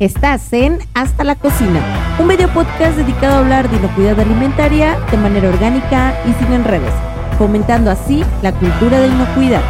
[0.00, 5.16] Estás en Hasta la Cocina, un video podcast dedicado a hablar de inocuidad alimentaria de
[5.16, 6.92] manera orgánica y sin enredos,
[7.38, 9.62] fomentando así la cultura de inocuidad.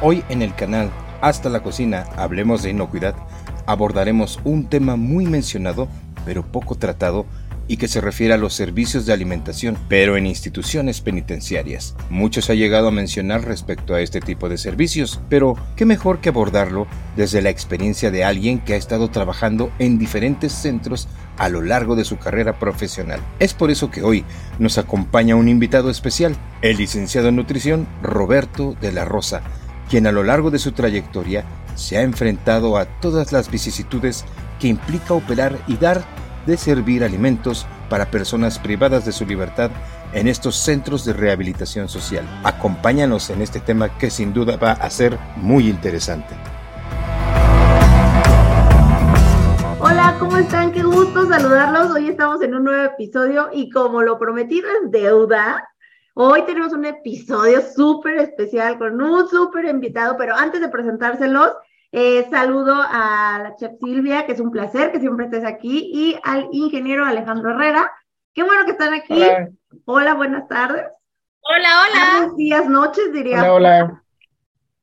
[0.00, 3.16] Hoy en el canal Hasta la Cocina, hablemos de inocuidad,
[3.66, 5.88] abordaremos un tema muy mencionado,
[6.24, 7.26] pero poco tratado,
[7.70, 11.94] y que se refiere a los servicios de alimentación, pero en instituciones penitenciarias.
[12.10, 16.30] Muchos ha llegado a mencionar respecto a este tipo de servicios, pero qué mejor que
[16.30, 21.06] abordarlo desde la experiencia de alguien que ha estado trabajando en diferentes centros
[21.38, 23.20] a lo largo de su carrera profesional.
[23.38, 24.24] Es por eso que hoy
[24.58, 29.42] nos acompaña un invitado especial, el licenciado en nutrición Roberto de la Rosa,
[29.88, 31.44] quien a lo largo de su trayectoria
[31.76, 34.24] se ha enfrentado a todas las vicisitudes
[34.58, 36.04] que implica operar y dar
[36.46, 39.70] de servir alimentos para personas privadas de su libertad
[40.12, 42.24] en estos centros de rehabilitación social.
[42.44, 46.34] Acompáñanos en este tema que sin duda va a ser muy interesante.
[49.78, 50.72] Hola, ¿cómo están?
[50.72, 51.90] Qué gusto saludarlos.
[51.90, 55.66] Hoy estamos en un nuevo episodio y como lo prometido es deuda,
[56.14, 61.52] hoy tenemos un episodio súper especial con un súper invitado, pero antes de presentárselos,
[61.92, 66.16] eh, saludo a la chef Silvia, que es un placer que siempre estés aquí, y
[66.22, 67.90] al ingeniero Alejandro Herrera.
[68.32, 69.22] Qué bueno que están aquí.
[69.86, 70.84] Hola, buenas tardes.
[71.40, 72.18] Hola, hola.
[72.18, 73.52] Buenos días, noches, diría.
[73.52, 74.04] Hola, hola.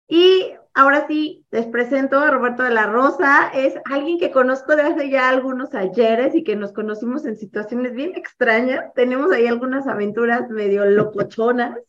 [0.09, 3.51] Y ahora sí, les presento a Roberto de la Rosa.
[3.53, 7.93] Es alguien que conozco de hace ya algunos ayeres y que nos conocimos en situaciones
[7.93, 8.93] bien extrañas.
[8.95, 11.77] Tenemos ahí algunas aventuras medio locochonas.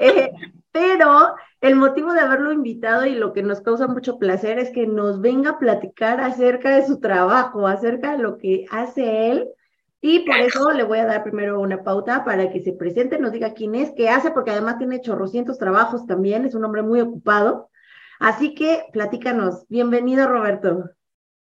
[0.00, 0.30] Eh,
[0.78, 4.86] pero el motivo de haberlo invitado y lo que nos causa mucho placer es que
[4.86, 9.48] nos venga a platicar acerca de su trabajo, acerca de lo que hace él.
[10.00, 13.32] Y por eso le voy a dar primero una pauta para que se presente, nos
[13.32, 17.00] diga quién es, qué hace, porque además tiene chorrocientos trabajos también, es un hombre muy
[17.00, 17.70] ocupado.
[18.20, 19.66] Así que platícanos.
[19.68, 20.90] Bienvenido, Roberto.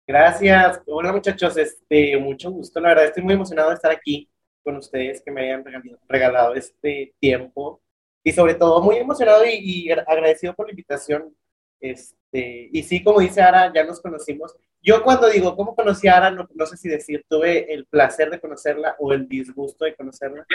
[0.05, 0.81] Gracias.
[0.87, 1.55] Hola, muchachos.
[1.55, 2.81] Este, mucho gusto.
[2.81, 4.29] La verdad, estoy muy emocionado de estar aquí
[4.61, 5.63] con ustedes, que me hayan
[6.09, 7.81] regalado este tiempo
[8.23, 11.35] y sobre todo muy emocionado y, agradecido por la invitación.
[11.79, 14.55] Este, y sí, como dice Ara, ya nos conocimos.
[14.83, 18.29] Yo cuando digo cómo conocí a Ara, no, no sé si decir tuve el placer
[18.29, 20.45] de conocerla o el disgusto de conocerla.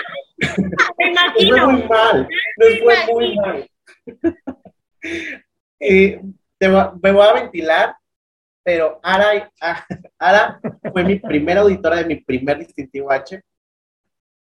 [0.99, 1.57] Me imagino.
[1.57, 3.71] fue muy mal, nos fue muy mal.
[5.81, 6.21] eh,
[6.61, 7.97] me voy a ventilar,
[8.63, 9.53] pero Ara,
[10.19, 10.61] Ara
[10.93, 13.41] fue mi primera auditora de mi primer distintivo H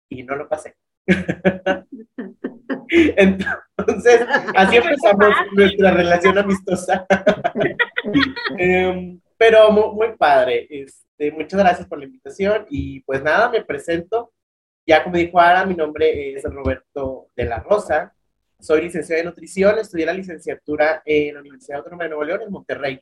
[0.10, 0.76] y no lo pasé.
[3.18, 4.22] Entonces,
[4.56, 7.06] así empezamos nuestra relación amistosa.
[8.58, 10.68] Em, pero muy, padre.
[10.70, 14.32] Este, muchas gracias por la invitación y pues nada, me presento.
[14.86, 18.14] Ya como dijo Ara, mi nombre es Roberto de la Rosa.
[18.60, 22.52] Soy licenciado en nutrición, estudié la licenciatura en la Universidad Autónoma de Nuevo León en
[22.52, 23.00] Monterrey.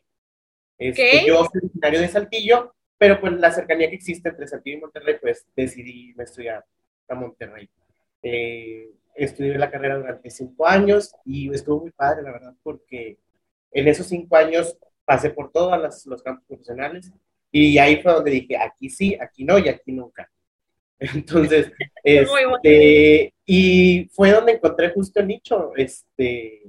[0.78, 4.81] Este, Yo soy originario de Saltillo, pero pues la cercanía que existe entre Saltillo y
[4.81, 6.63] Monterrey, pues decidí estudiar
[7.09, 7.69] a Monterrey.
[8.24, 13.18] Eh, estudié la carrera durante cinco años y estuvo muy padre, la verdad, porque
[13.72, 17.12] en esos cinco años pasé por todos los campos profesionales
[17.52, 20.30] y ahí fue donde dije, aquí sí, aquí no y aquí nunca.
[21.00, 21.72] Entonces,
[22.04, 26.62] este, y fue donde encontré justo el nicho, este,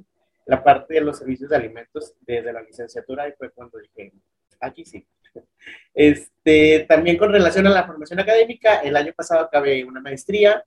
[0.46, 4.12] la parte de los servicios de alimentos desde la licenciatura y fue cuando dije,
[4.60, 5.06] aquí sí.
[5.94, 10.64] Este, también con relación a la formación académica, el año pasado acabé una maestría,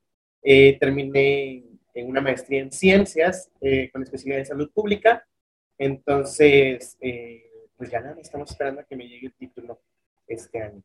[0.47, 1.63] eh, terminé
[1.95, 5.27] en una maestría en ciencias eh, con especialidad de salud pública.
[5.75, 9.81] Entonces, eh, pues ya nada, estamos esperando a que me llegue el título
[10.27, 10.83] este año.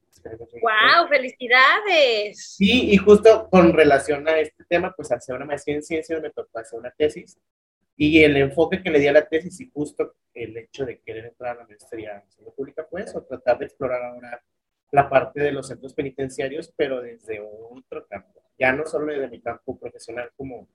[0.63, 1.09] ¡Wow!
[1.11, 2.55] ¡Felicidades!
[2.57, 6.31] Sí, y justo con relación a este tema, pues hacer una maestría en ciencias me
[6.31, 7.39] tocó hacer una tesis.
[7.97, 11.27] Y el enfoque que le di a la tesis y justo el hecho de querer
[11.27, 14.43] entrar a la maestría en salud pública, pues, o tratar de explorar ahora
[14.91, 18.41] la parte de los centros penitenciarios, pero desde otro campo.
[18.61, 20.69] Ya no solo desde mi campo profesional como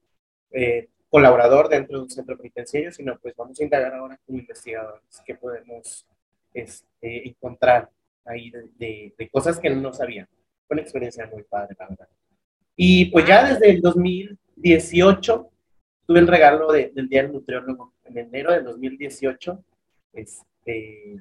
[0.51, 5.21] eh, colaborador dentro de un centro penitenciario, sino pues vamos a indagar ahora como investigadores
[5.23, 6.05] qué podemos
[6.53, 7.89] este, encontrar
[8.25, 10.27] ahí de, de, cosas que no sabían.
[10.67, 12.07] Fue una experiencia muy padre, la verdad.
[12.75, 15.51] Y pues ya desde el 2018
[16.07, 19.63] tuve el regalo del Día del Nutriólogo en enero del 2018.
[20.13, 21.19] Este,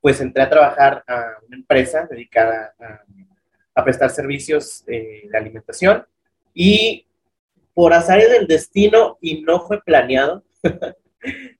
[0.00, 3.02] pues entré a trabajar a una empresa dedicada a,
[3.74, 6.04] a prestar servicios eh, de alimentación
[6.52, 7.06] y
[7.74, 10.44] por azar del destino y no fue planeado,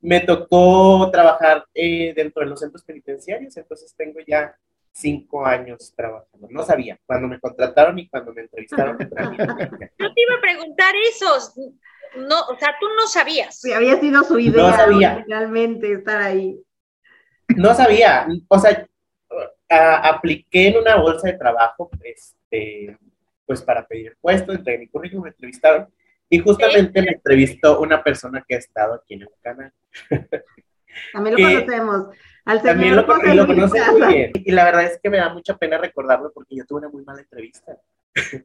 [0.01, 4.57] me tocó trabajar eh, dentro de los centros penitenciarios, entonces tengo ya
[4.93, 6.47] cinco años trabajando.
[6.51, 8.97] No sabía cuando me contrataron y cuando me entrevistaron.
[8.99, 11.27] Yo te iba a preguntar eso.
[12.17, 13.61] No, o sea, tú no sabías.
[13.61, 15.25] Sí, había sido su idea no sabía.
[15.27, 16.63] realmente estar ahí.
[17.57, 18.87] no sabía, o sea,
[19.69, 22.97] a- apliqué en una bolsa de trabajo, este,
[23.47, 25.89] pues para pedir el puesto, entregué mi currículum, me entrevistaron
[26.31, 29.73] y justamente me entrevistó una persona que ha estado aquí en el canal.
[31.13, 32.17] También lo que- conocemos.
[32.47, 34.33] Al También señor lo, José lo conoce muy bien.
[34.35, 37.03] Y la verdad es que me da mucha pena recordarlo porque yo tuve una muy
[37.03, 37.79] mala entrevista.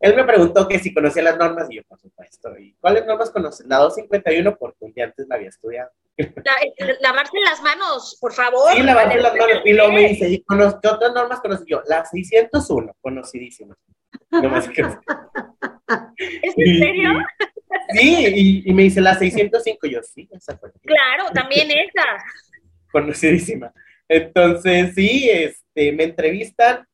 [0.00, 2.58] Él me preguntó que si conocía las normas y yo, por supuesto.
[2.58, 3.66] ¿Y cuáles normas conoces?
[3.66, 5.90] La 251 porque un día antes la había estudiado.
[6.16, 8.72] La- lavarse las manos, por favor.
[8.72, 9.62] Sí, lavarme las manos.
[9.64, 11.82] Y luego me dice, ¿y cono- ¿qué otras normas conocí yo?
[11.86, 13.76] La 601, conocidísima.
[14.30, 14.82] No más que...
[16.42, 17.10] ¿Es en serio?
[17.90, 18.26] Sí,
[18.64, 19.86] y, y me dice la 605.
[19.88, 20.70] Yo, sí, esa fue.
[20.82, 22.04] Claro, también esa.
[22.92, 23.72] conocidísima.
[24.08, 26.86] Entonces, sí, este, me entrevistan,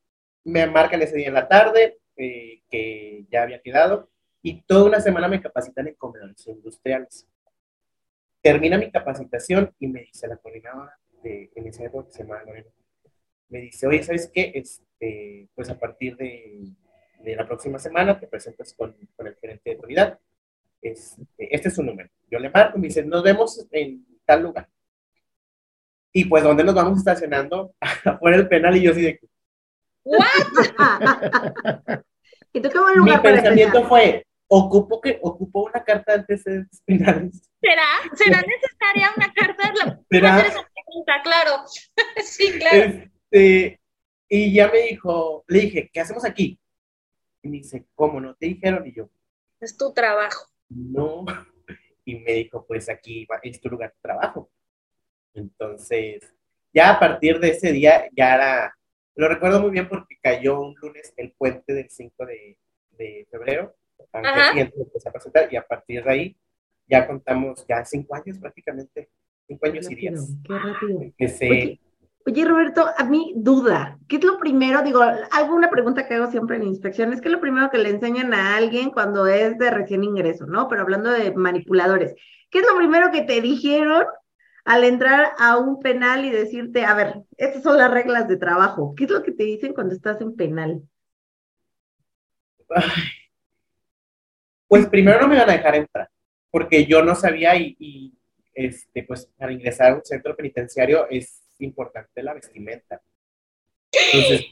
[0.43, 4.09] me marcan ese día en la tarde, eh, que ya había quedado,
[4.41, 7.27] y toda una semana me capacitan en comedores industriales.
[8.41, 12.43] Termina mi capacitación y me dice la coordinadora de, en ese época que se llama
[12.43, 12.69] Lorena,
[13.49, 14.51] me dice, oye, ¿sabes qué?
[14.55, 16.73] Este, pues a partir de,
[17.19, 20.19] de la próxima semana te presentas con, con el gerente de unidad.
[20.81, 22.09] Este, este es su número.
[22.29, 24.67] Yo le marco y me dice, nos vemos en tal lugar.
[26.13, 27.73] Y pues, ¿dónde nos vamos estacionando?
[28.05, 29.19] Afuera del penal y yo así de...
[32.53, 33.89] y tú qué buen Mi para pensamiento empezar.
[33.89, 37.50] fue, ocupo que ocupo una carta de antecedentes penales.
[37.61, 38.15] ¿Será?
[38.15, 39.73] ¿Será necesaria una carta?
[39.73, 40.39] La, ¿Será?
[40.41, 41.63] esa pregunta, claro.
[42.23, 42.77] sí, claro.
[43.31, 43.79] Este,
[44.27, 46.59] y ya me dijo, le dije, ¿qué hacemos aquí?
[47.43, 48.85] Y me dice, ¿cómo no te dijeron?
[48.87, 49.09] Y yo,
[49.59, 50.47] Es tu trabajo.
[50.69, 51.25] no.
[52.03, 54.49] Y me dijo, pues aquí es tu lugar de trabajo.
[55.35, 56.19] Entonces,
[56.73, 58.77] ya a partir de ese día, ya era,
[59.15, 62.57] lo recuerdo muy bien porque cayó un lunes el puente del 5 de,
[62.97, 63.75] de febrero,
[64.49, 66.37] siguiente me empecé a presentar y a partir de ahí
[66.91, 69.09] ya contamos ya cinco años prácticamente,
[69.47, 70.35] cinco años y días.
[70.43, 71.01] Qué rápido.
[71.01, 71.81] Empecé, Oye,
[72.25, 73.97] oye, Roberto, a mí duda.
[74.09, 74.83] ¿Qué es lo primero?
[74.83, 75.01] Digo,
[75.31, 78.57] alguna pregunta que hago siempre en inspecciones, ¿qué es lo primero que le enseñan a
[78.57, 80.67] alguien cuando es de recién ingreso, ¿no?
[80.67, 82.13] Pero hablando de manipuladores,
[82.49, 84.05] ¿qué es lo primero que te dijeron
[84.65, 88.93] al entrar a un penal y decirte, a ver, estas son las reglas de trabajo?
[88.97, 90.81] ¿Qué es lo que te dicen cuando estás en penal?
[92.69, 93.03] Ay.
[94.71, 96.09] Pues primero no me iban a dejar entrar,
[96.51, 98.13] porque yo no sabía y, y,
[98.53, 103.01] este, pues para ingresar a un centro penitenciario es importante la vestimenta.
[103.91, 104.45] Entonces,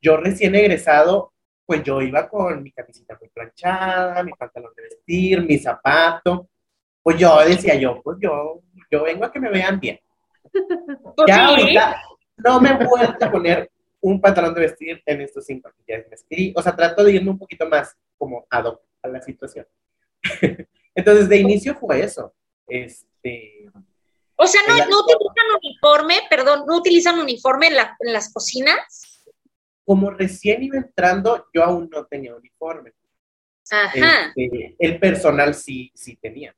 [0.00, 1.32] yo recién egresado,
[1.64, 6.48] pues yo iba con mi camiseta muy planchada, mi pantalón de vestir, mi zapato.
[7.02, 8.60] Pues yo decía yo, pues yo,
[8.90, 10.00] yo vengo a que me vean bien.
[11.26, 12.02] Ya sí, ahorita
[12.36, 13.70] no me he vuelto a poner
[14.00, 16.52] un pantalón de vestir en estos cinco vestí.
[16.56, 19.66] O sea, trato de irme un poquito más como ad hoc a la situación.
[20.94, 22.34] Entonces, de inicio fue eso.
[22.66, 23.70] Este,
[24.36, 29.24] O sea, no, utilizan uniforme, perdón, no utilizan uniforme en, la- en las cocinas.
[29.86, 32.92] como recién iba entrando, yo aún no tenía uniforme.
[33.70, 36.54] Ajá, Este, el personal sí, sí tenía.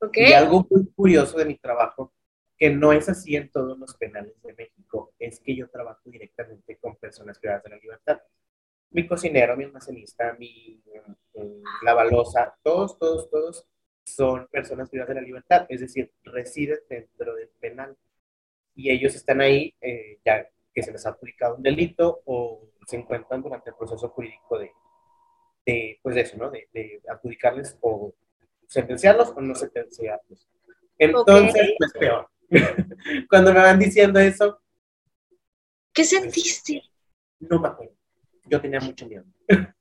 [0.00, 0.16] ok.
[0.18, 2.12] Y algo muy curioso de mi trabajo,
[2.58, 6.76] que no es así en todos los penales de México, es que yo trabajo directamente
[6.78, 8.20] con personas privadas de la libertad.
[8.90, 10.82] Mi cocinero, mi almacenista, mi
[11.34, 13.66] eh, lavalosa, todos, todos, todos
[14.04, 17.96] son personas privadas de la libertad, es decir, residen dentro del penal.
[18.74, 22.96] Y ellos están ahí eh, ya que se les ha adjudicado un delito o se
[22.96, 24.72] encuentran durante el proceso jurídico de,
[25.66, 26.50] de pues de eso, ¿no?
[26.50, 28.14] De, de adjudicarles o
[28.66, 30.48] sentenciarlos o no sentenciarlos.
[30.98, 31.76] Entonces, Ok.
[31.78, 32.28] pues peor.
[33.28, 34.60] Cuando me van diciendo eso,
[35.92, 36.82] ¿Qué sentiste?
[37.40, 37.94] no me acuerdo.
[38.44, 39.24] Yo tenía mucho miedo.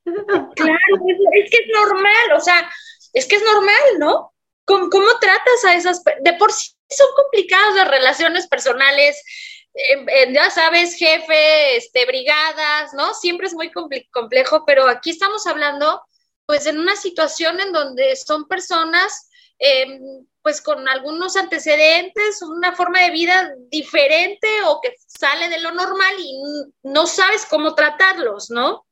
[0.55, 0.95] Claro,
[1.33, 2.69] es, que es normal, o sea,
[3.13, 4.33] es que es normal, ¿no?
[4.65, 6.03] ¿Cómo, cómo tratas a esas?
[6.21, 9.23] De por sí son complicadas las relaciones personales,
[9.73, 13.13] eh, ya sabes, jefe, este, brigadas, ¿no?
[13.13, 13.71] Siempre es muy
[14.11, 16.01] complejo, pero aquí estamos hablando,
[16.45, 19.28] pues, en una situación en donde son personas,
[19.59, 19.99] eh,
[20.41, 26.15] pues, con algunos antecedentes, una forma de vida diferente o que sale de lo normal
[26.17, 26.41] y
[26.83, 28.87] no sabes cómo tratarlos, ¿no?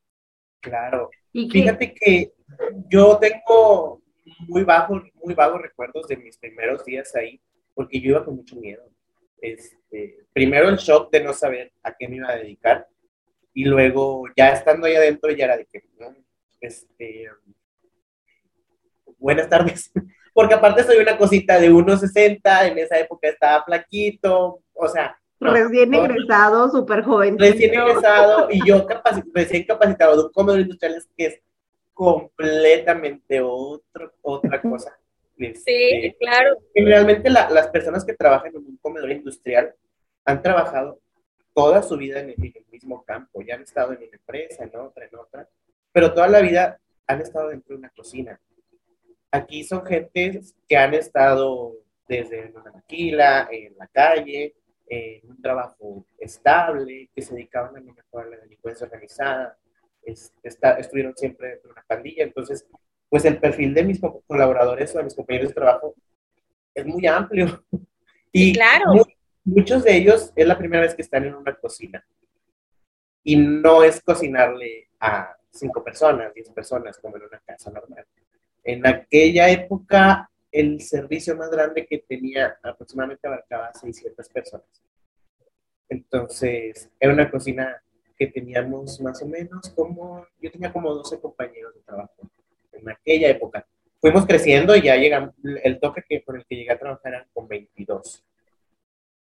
[0.59, 1.09] Claro.
[1.33, 2.33] Y Fíjate que
[2.89, 4.03] yo tengo
[4.47, 7.41] muy bajos, muy vagos recuerdos de mis primeros días ahí,
[7.74, 8.83] porque yo iba con mucho miedo.
[9.41, 12.88] Este, primero el shock de no saber a qué me iba a dedicar,
[13.53, 16.15] y luego ya estando ahí adentro ya era de que, ¿no?
[16.62, 17.31] este,
[19.17, 19.91] buenas tardes,
[20.38, 25.51] porque aparte soy una cosita de 1,60, en esa época estaba flaquito, o sea, no,
[25.51, 27.39] recién no, egresado, súper joven.
[27.39, 31.39] recién egresado y yo capaci- recién capacitado de un comedor industrial es que es
[31.91, 34.96] completamente otro, otra cosa.
[35.39, 36.58] Sí, Este, claro.
[36.75, 39.74] Generalmente la- las personas que trabajan en un comedor industrial
[40.24, 41.00] han trabajado
[41.56, 45.03] toda su vida en el, mismo campo, ya han estado en una empresa, en otra,
[45.06, 45.50] en otra,
[45.91, 48.39] pero toda la vida han estado dentro de una cocina.
[49.31, 51.75] Aquí son gente que han estado
[52.07, 54.55] desde una maquila, en la calle,
[54.88, 59.57] en un trabajo estable, que se dedicaban a lo mejor a la delincuencia organizada,
[60.03, 62.24] estuvieron siempre dentro de una pandilla.
[62.24, 62.65] Entonces,
[63.10, 65.96] pues el perfil de mis colaboradores o de mis compañeros de trabajo
[66.74, 67.63] es muy amplio.
[68.29, 68.91] Y claro.
[69.46, 72.05] muchos de ellos es la primera vez que están en una cocina.
[73.24, 78.05] Y no es cocinarle a cinco personas, diez personas, como en una casa normal.
[78.67, 84.67] En aquella época, el servicio más grande que tenía aproximadamente abarcaba 600 personas.
[85.88, 87.81] Entonces, era una cocina
[88.17, 92.29] que teníamos más o menos como, yo tenía como 12 compañeros de trabajo
[92.74, 93.65] en aquella época.
[94.01, 95.33] Fuimos creciendo y ya llegamos,
[95.63, 98.25] el toque que, por el que llegué a trabajar era con 22.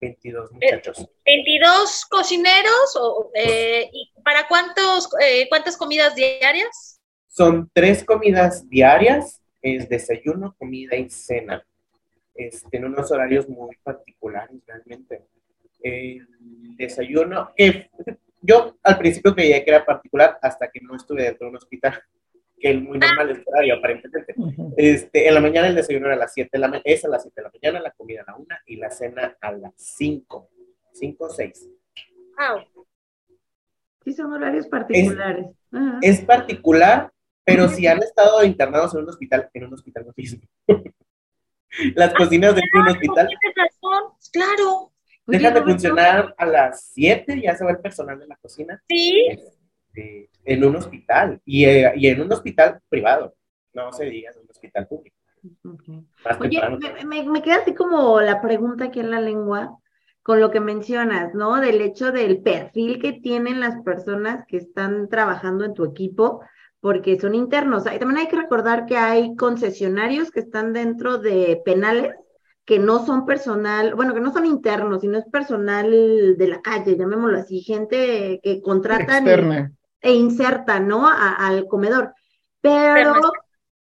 [0.00, 1.08] 22 muchachos.
[1.26, 2.96] ¿22 cocineros?
[3.00, 6.93] O, eh, ¿Y para cuántos, eh, cuántas comidas diarias?
[7.34, 11.66] Son tres comidas diarias, es desayuno, comida y cena.
[12.32, 15.24] Este, en unos horarios muy particulares realmente.
[15.80, 16.28] El
[16.76, 17.90] desayuno, que
[18.40, 22.00] yo al principio creía que era particular hasta que no estuve dentro de un hospital,
[22.56, 24.32] que es muy normal el horario aparentemente.
[24.76, 27.08] Este, en la mañana el desayuno era a las 7 de la mañana, es a
[27.08, 29.72] las 7 de la mañana, la comida a la 1 y la cena a las
[29.76, 30.50] 5,
[30.92, 31.68] 5 o 6.
[32.38, 32.86] Wow.
[34.04, 35.46] Sí, son horarios particulares.
[36.02, 37.10] Es, particular,
[37.44, 40.74] pero si han estado internados en un hospital, en un hospital no
[41.96, 43.28] Las cocinas de un hospital.
[44.32, 44.92] Claro.
[45.26, 48.82] Dejan de funcionar a las 7, ya se va el personal de la cocina.
[48.88, 49.26] Sí.
[49.28, 53.34] Este, en un hospital y, eh, y, en un hospital privado,
[53.72, 55.16] no se diga en un hospital público.
[56.40, 56.60] Oye,
[57.06, 59.78] me, me, queda así como la pregunta aquí en la lengua
[60.22, 61.60] con lo que mencionas, ¿no?
[61.60, 66.40] Del hecho del perfil que tienen las personas que están trabajando en tu equipo,
[66.84, 67.84] porque son internos.
[67.86, 72.12] Y también hay que recordar que hay concesionarios que están dentro de penales
[72.66, 76.98] que no son personal, bueno, que no son internos, sino es personal de la calle,
[76.98, 79.26] llamémoslo así, gente que contratan
[80.02, 81.08] e, insertan, ¿no?
[81.08, 82.12] al comedor.
[82.60, 83.14] Pero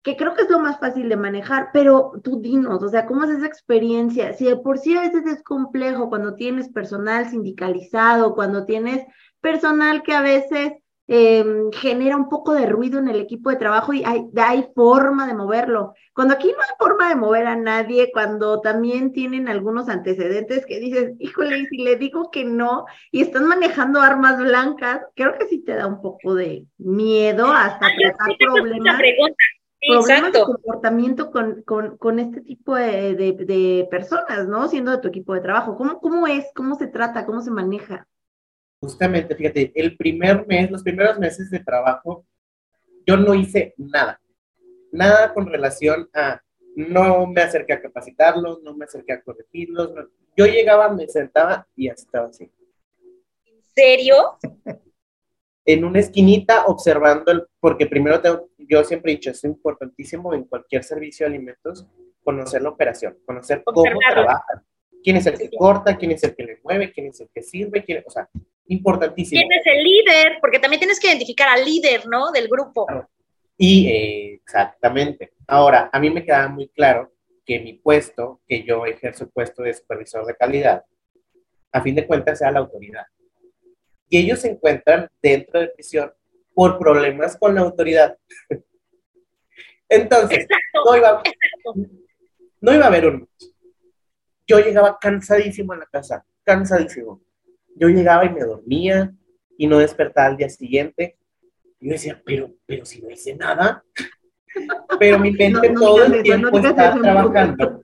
[0.02, 3.24] que creo que es lo más fácil de manejar, pero tú dinos, o sea, ¿cómo
[3.24, 4.32] es esa experiencia?
[4.32, 9.04] Si de por sí a veces es complejo cuando tienes personal sindicalizado, cuando tienes
[9.42, 10.72] personal que a veces
[11.06, 15.26] Em, genera un poco de ruido en el equipo de trabajo y hay, hay forma
[15.26, 15.92] de moverlo.
[16.14, 20.80] Cuando aquí no hay forma de mover a nadie, cuando también tienen algunos antecedentes que
[20.80, 25.46] dices, híjole, y si le digo que no, y están manejando armas blancas, creo que
[25.46, 28.98] sí te da un poco de miedo hasta tratar problemas.
[29.86, 34.66] Problemas de comportamiento con, con, con este tipo de, de, de, personas, ¿no?
[34.68, 35.76] Siendo de tu equipo de trabajo.
[35.76, 36.46] ¿Cómo, ¿Cómo es?
[36.54, 37.26] ¿Cómo se trata?
[37.26, 38.06] ¿Cómo se maneja?
[38.84, 42.26] Justamente, fíjate, el primer mes, los primeros meses de trabajo,
[43.06, 44.20] yo no hice nada.
[44.92, 46.42] Nada con relación a,
[46.76, 49.90] no me acerqué a capacitarlos, no me acerqué a corregirlos.
[50.36, 52.50] Yo llegaba, me sentaba y estaba así.
[53.46, 54.38] ¿En serio?
[55.64, 60.44] En una esquinita observando, el, porque primero tengo, yo siempre he dicho, es importantísimo en
[60.44, 61.86] cualquier servicio de alimentos
[62.22, 64.62] conocer la operación, conocer cómo trabajan
[65.04, 67.42] quién es el que corta, quién es el que le mueve, quién es el que
[67.42, 68.28] sirve, quién, o sea,
[68.66, 69.40] importantísimo.
[69.40, 70.38] ¿Quién es el líder?
[70.40, 72.30] Porque también tienes que identificar al líder, ¿no?
[72.30, 72.86] Del grupo.
[73.56, 75.32] Y eh, exactamente.
[75.46, 77.12] Ahora, a mí me queda muy claro
[77.44, 80.84] que mi puesto, que yo ejerzo el puesto de supervisor de calidad,
[81.72, 83.06] a fin de cuentas sea la autoridad.
[84.08, 86.12] Y ellos se encuentran dentro de prisión
[86.54, 88.16] por problemas con la autoridad.
[89.88, 90.46] Entonces,
[90.84, 91.22] no, iba,
[92.60, 93.28] no iba a haber un
[94.46, 97.20] yo llegaba cansadísimo a la casa, cansadísimo.
[97.76, 99.12] Yo llegaba y me dormía
[99.56, 101.16] y no despertaba al día siguiente.
[101.80, 103.84] Y yo decía, pero, pero si no hice nada.
[105.00, 107.82] Pero mi mente todo el tiempo estaba trabajando.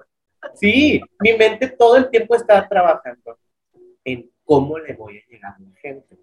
[0.55, 3.37] Sí, mi mente todo el tiempo estaba trabajando
[4.05, 6.17] en cómo le voy a llegar a la gente.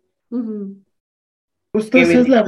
[1.74, 2.46] Justo esa es la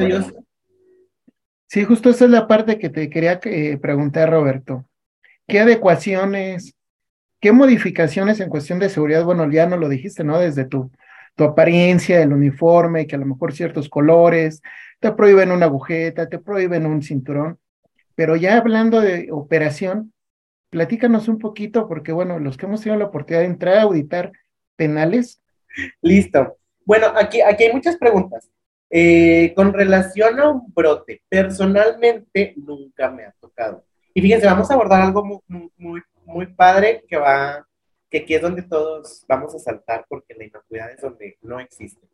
[1.68, 4.86] Sí, justo esa es la parte que te quería eh, preguntar, Roberto.
[5.46, 6.74] ¿Qué adecuaciones
[7.40, 9.24] ¿Qué modificaciones en cuestión de seguridad?
[9.24, 10.40] Bueno, ya no lo dijiste, ¿no?
[10.40, 10.92] Desde tu,
[11.40, 14.62] tu apariencia, el uniforme, que a lo mejor ciertos colores,
[15.00, 17.58] te prohíben una agujeta, te prohíben un cinturón,
[18.14, 20.12] pero ya hablando de operación,
[20.70, 24.34] platícanos un poquito, porque bueno, los que hemos tenido la oportunidad de entrar a auditar
[24.76, 25.42] penales.
[26.02, 26.58] Listo.
[26.84, 28.52] Bueno, aquí, aquí hay muchas preguntas.
[28.90, 33.86] Eh, con relación a un brote, personalmente nunca me ha tocado.
[34.14, 37.66] Y fíjense, vamos a abordar algo muy, muy, muy padre que va
[38.10, 42.08] que aquí es donde todos vamos a saltar porque la inocuidad es donde no existe.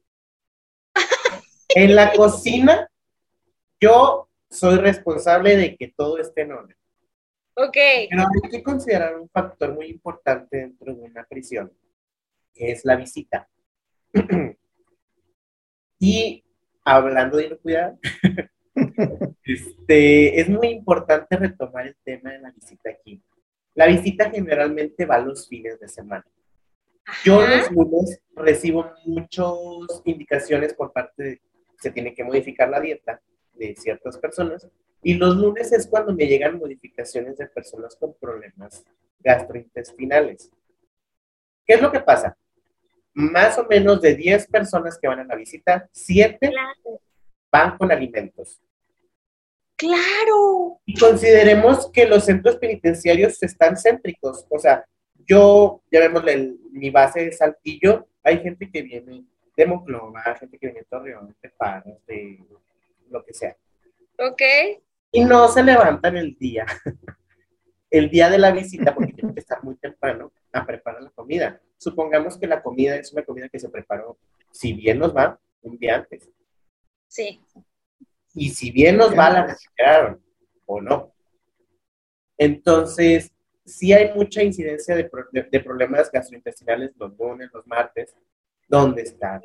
[1.69, 2.89] en la cocina,
[3.79, 6.77] yo soy responsable de que todo esté en orden.
[7.55, 7.77] Ok.
[8.09, 11.71] Pero hay que considerar un factor muy importante dentro de una prisión,
[12.53, 13.47] que es la visita.
[15.99, 16.43] y
[16.83, 17.97] hablando de inocuidad,
[19.43, 23.21] este, es muy importante retomar el tema de la visita aquí.
[23.75, 26.25] La visita generalmente va los fines de semana.
[27.23, 31.41] Yo los lunes recibo muchas indicaciones por parte de
[31.79, 33.21] se tiene que modificar la dieta
[33.53, 34.67] de ciertas personas
[35.03, 38.83] y los lunes es cuando me llegan modificaciones de personas con problemas
[39.19, 40.51] gastrointestinales.
[41.65, 42.35] ¿Qué es lo que pasa?
[43.13, 46.51] Más o menos de 10 personas que van a la visita, 7
[47.51, 48.59] van con alimentos.
[49.75, 50.79] Claro.
[50.85, 54.45] Y consideremos que los centros penitenciarios están céntricos.
[54.49, 54.85] O sea,
[55.27, 56.23] yo, ya vemos
[56.71, 61.35] mi base de Saltillo, hay gente que viene de Monclova, gente que viene de Torreón,
[61.41, 62.39] de Paros, de
[63.09, 63.55] lo que sea.
[64.17, 64.41] Ok.
[65.11, 66.65] Y no se levantan el día,
[67.89, 71.61] el día de la visita, porque tienen que estar muy temprano a preparar la comida.
[71.77, 74.17] Supongamos que la comida es una comida que se preparó,
[74.51, 76.29] si bien nos va, un día antes.
[77.07, 77.41] Sí.
[78.35, 80.21] Y si bien nos va, la reciclaron
[80.65, 81.13] o no.
[82.37, 83.31] Entonces,
[83.65, 88.13] sí hay mucha incidencia de, de, problemas gastrointestinales los lunes, los martes,
[88.67, 89.41] donde está.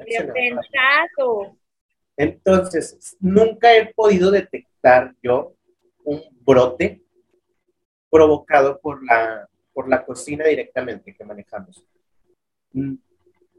[2.16, 5.54] Entonces, nunca he podido detectar yo
[6.04, 7.02] un brote
[8.10, 11.84] provocado por la, por la cocina directamente que manejamos.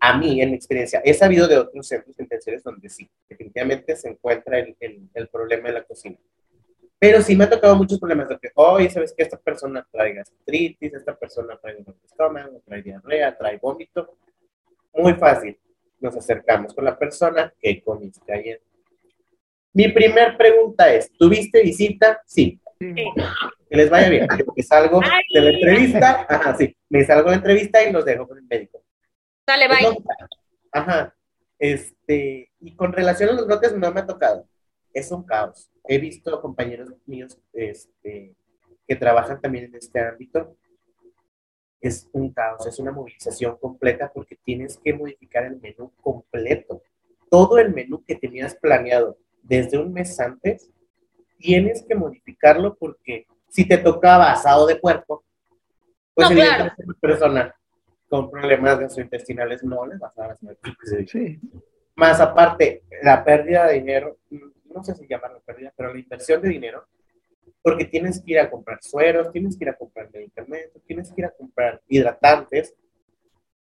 [0.04, 4.10] A mí, en mi experiencia, he sabido de otros centros penitenciarios donde sí, definitivamente se
[4.10, 4.76] encuentra el,
[5.14, 6.18] el, problema de la cocina.
[6.98, 10.14] Pero sí me ha tocado muchos problemas de que, oye, ¿sabes que Esta persona trae
[10.14, 14.18] gastritis, esta persona trae un estómago, trae diarrea, trae vómito.
[14.96, 15.56] Muy fácil.
[16.00, 18.60] Nos acercamos con la persona que comiste ayer.
[19.72, 22.24] Mi primer pregunta es, ¿tuviste visita?
[22.26, 22.60] Sí.
[22.80, 24.28] Que les vaya bien.
[24.58, 28.28] me salgo de la entrevista, ajá, sí, me salgo de la entrevista y los dejo
[28.28, 28.82] con el médico.
[29.58, 30.04] Bye.
[30.72, 31.16] Ajá.
[31.60, 34.48] Este, y con relación a los brotes no me ha tocado.
[34.94, 35.70] Es un caos.
[35.88, 38.36] He visto compañeros míos este,
[38.88, 40.56] que trabajan también en este ámbito.
[41.80, 46.82] Es un caos, es una movilización completa porque tienes que modificar el menú completo.
[47.30, 50.70] Todo el menú que tenías planeado desde un mes antes,
[51.38, 55.24] tienes que modificarlo porque si te tocaba asado de cuerpo,
[56.14, 56.74] pues no, claro.
[57.00, 57.56] persona
[58.12, 60.38] con problemas gastrointestinales no les vas a dar
[61.08, 61.40] sí.
[61.96, 64.18] Más aparte, la pérdida de dinero,
[64.66, 66.86] no sé si llamarlo pérdida, pero la inversión de dinero,
[67.62, 71.22] porque tienes que ir a comprar sueros, tienes que ir a comprar medicamentos, tienes que
[71.22, 72.76] ir a comprar hidratantes.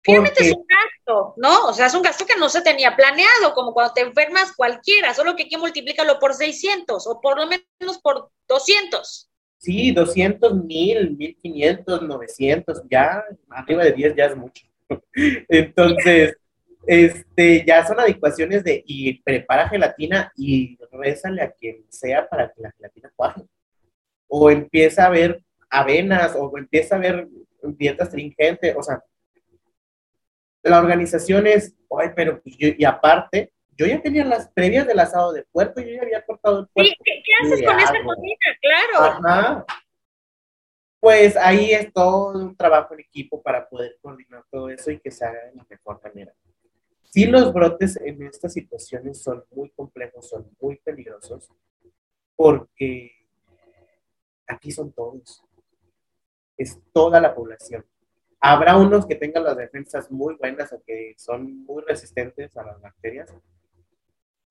[0.03, 1.69] Finalmente es un gasto, ¿no?
[1.69, 5.15] O sea, es un gasto que no se tenía planeado, como cuando te enfermas cualquiera,
[5.15, 9.31] solo que hay que multiplícalo por 600 o por lo menos por 200.
[9.59, 14.65] Sí, 200 mil, 1500, 900, ya arriba de 10 ya es mucho.
[15.49, 16.37] Entonces,
[16.87, 22.61] este, ya son adecuaciones de, y prepara gelatina y rézale a quien sea para que
[22.61, 23.43] la gelatina cuaje.
[24.29, 27.29] O empieza a ver avenas, o empieza a ver
[27.63, 29.03] dieta astringente, o sea,
[30.63, 35.45] la organización es, ay, pero y aparte, yo ya tenía las previas del asado de
[35.45, 36.93] puerco, yo ya había cortado el puerco.
[37.05, 38.37] ¿qué, haces con esa comida?
[38.61, 39.05] Claro.
[39.05, 39.67] Ajá.
[41.01, 45.11] Pues ahí es todo un trabajo en equipo para poder coordinar todo eso y que
[45.11, 46.35] se haga de la mejor manera.
[47.03, 51.49] Sí, los brotes en estas situaciones son muy complejos, son muy peligrosos,
[52.35, 53.13] porque
[54.47, 55.45] aquí son todos.
[56.57, 57.85] Es toda la población.
[58.41, 62.81] Habrá unos que tengan las defensas muy buenas o que son muy resistentes a las
[62.81, 63.33] bacterias,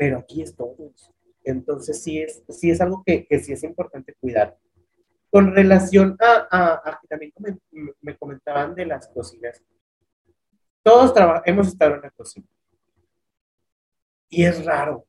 [0.04, 1.14] pero aquí es todos.
[1.46, 4.58] Entonces sí es, sí es algo que, que sí es importante cuidar.
[5.30, 7.32] Con relación a, a, también
[8.02, 9.64] me, comentaban de las cocinas.
[10.84, 11.14] Todos
[11.46, 12.46] hemos estado en la cocina.
[14.28, 15.06] Y es raro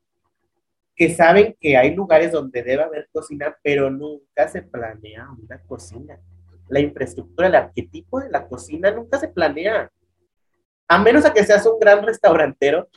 [0.95, 6.21] que saben que hay lugares donde debe haber cocina, pero nunca se planea una cocina.
[6.69, 9.91] La infraestructura, el arquetipo de la cocina nunca se planea.
[10.87, 12.89] A menos a que seas un gran restaurantero,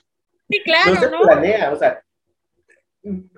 [0.50, 2.02] Sí, claro, no se planea, o sea,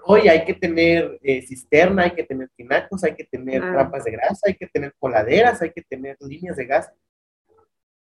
[0.06, 4.12] hoy hay que tener eh, cisterna, hay que tener tinacos, hay que tener trampas de
[4.12, 6.92] grasa, hay que tener coladeras, hay que tener líneas de gas.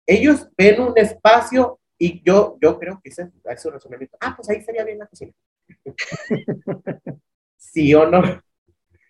[0.06, 4.16] Ellos ven un espacio y yo, yo creo que ese es su razonamiento.
[4.20, 5.32] Ah, pues ahí sería bien la cocina.
[7.56, 8.22] sí o no.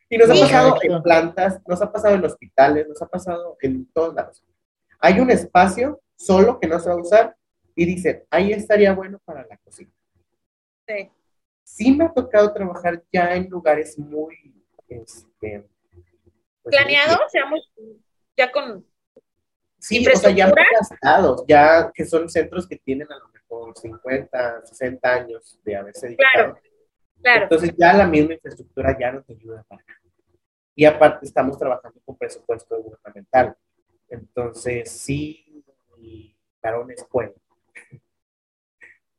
[0.08, 3.90] Y nos ha pasado en plantas, nos ha pasado en hospitales, nos ha pasado en
[3.92, 4.44] todos lados.
[5.00, 7.36] Hay un espacio solo que no se va a usar
[7.74, 9.90] y dicen, ahí estaría bueno para la cocina.
[10.86, 11.10] Sí.
[11.62, 14.54] Sí me ha tocado trabajar ya en lugares muy...
[14.88, 15.66] Este,
[16.62, 17.16] pues, ¿Planeado?
[17.16, 18.02] muy- O sea, muy-
[18.36, 18.86] ya con...
[19.78, 23.76] Sí, o sea, ya muy gastados, ya que son centros que tienen a lo mejor
[23.76, 26.32] 50, 60 años de haberse editado.
[26.32, 26.58] Claro.
[27.22, 27.42] Claro.
[27.44, 30.00] Entonces ya la misma infraestructura ya no te ayuda para nada.
[30.74, 33.56] Y aparte estamos trabajando con presupuesto gubernamental.
[34.08, 35.64] Entonces sí,
[35.98, 37.34] y varones pueden.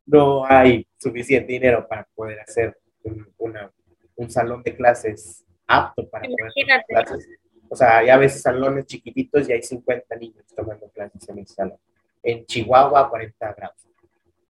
[0.05, 3.71] No hay suficiente dinero para poder hacer un, una-
[4.15, 6.85] un salón de clases apto para poder Imagínate.
[6.93, 7.27] clases.
[7.69, 11.47] O sea, hay a veces salones chiquititos y hay 50 niños tomando clases en el
[11.47, 11.77] salón.
[12.23, 13.87] En Chihuahua, a 40 grados.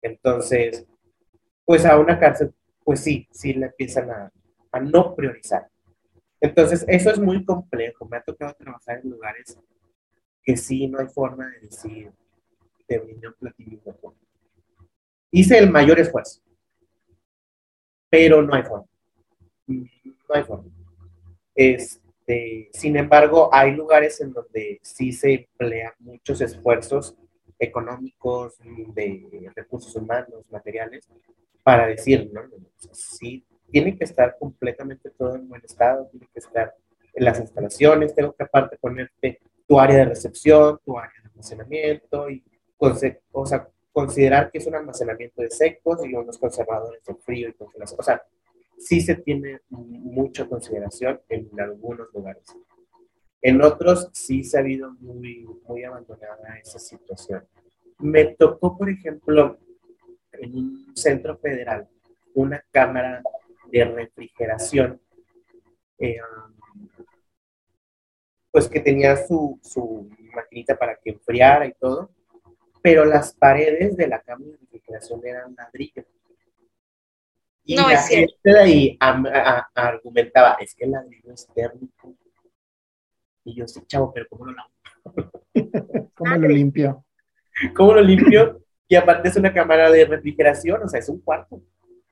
[0.01, 0.85] Entonces,
[1.65, 4.31] pues a una cárcel, pues sí, sí le empiezan a,
[4.71, 5.67] a no priorizar.
[6.39, 8.05] Entonces, eso es muy complejo.
[8.05, 9.57] Me ha tocado trabajar en lugares
[10.43, 12.11] que sí no hay forma de decir,
[12.85, 13.79] te brindé un platillo.
[15.31, 16.41] Hice el mayor esfuerzo,
[18.09, 18.87] pero no hay forma.
[19.67, 20.71] No hay forma.
[21.53, 27.15] Este, sin embargo, hay lugares en donde sí se emplean muchos esfuerzos
[27.59, 28.57] económicos,
[28.93, 31.09] de recursos humanos, materiales,
[31.63, 32.41] para decir, no,
[32.91, 36.73] sí, tiene que estar completamente todo en buen estado, tiene que estar
[37.13, 42.29] en las instalaciones, tengo que aparte ponerte tu área de recepción, tu área de almacenamiento,
[42.29, 42.43] y
[42.77, 47.53] o sea, considerar que es un almacenamiento de secos y unos conservadores de frío y
[47.53, 47.99] congelación.
[47.99, 48.21] O sea,
[48.77, 52.43] sí se tiene mucha consideración en algunos lugares.
[53.41, 57.43] En otros sí se ha habido muy, muy abandonada esa situación.
[57.97, 59.57] Me tocó, por ejemplo,
[60.33, 61.89] en un centro federal,
[62.35, 63.23] una cámara
[63.71, 65.01] de refrigeración,
[65.97, 66.19] eh,
[68.51, 72.11] pues que tenía su, su maquinita para que enfriara y todo,
[72.87, 76.05] pero las paredes de la cámara de refrigeración eran ladrillo.
[77.65, 78.33] Y No, la es cierto.
[78.43, 82.15] gente de ahí am- a- a- argumentaba, es que el ladrillo es térmico.
[83.43, 84.69] Y yo, sí, chavo, pero ¿cómo lo lavo?
[86.15, 87.03] ¿Cómo lo limpio?
[87.75, 88.61] ¿Cómo lo limpio?
[88.87, 91.61] Y aparte es una cámara de refrigeración, o sea, es un cuarto.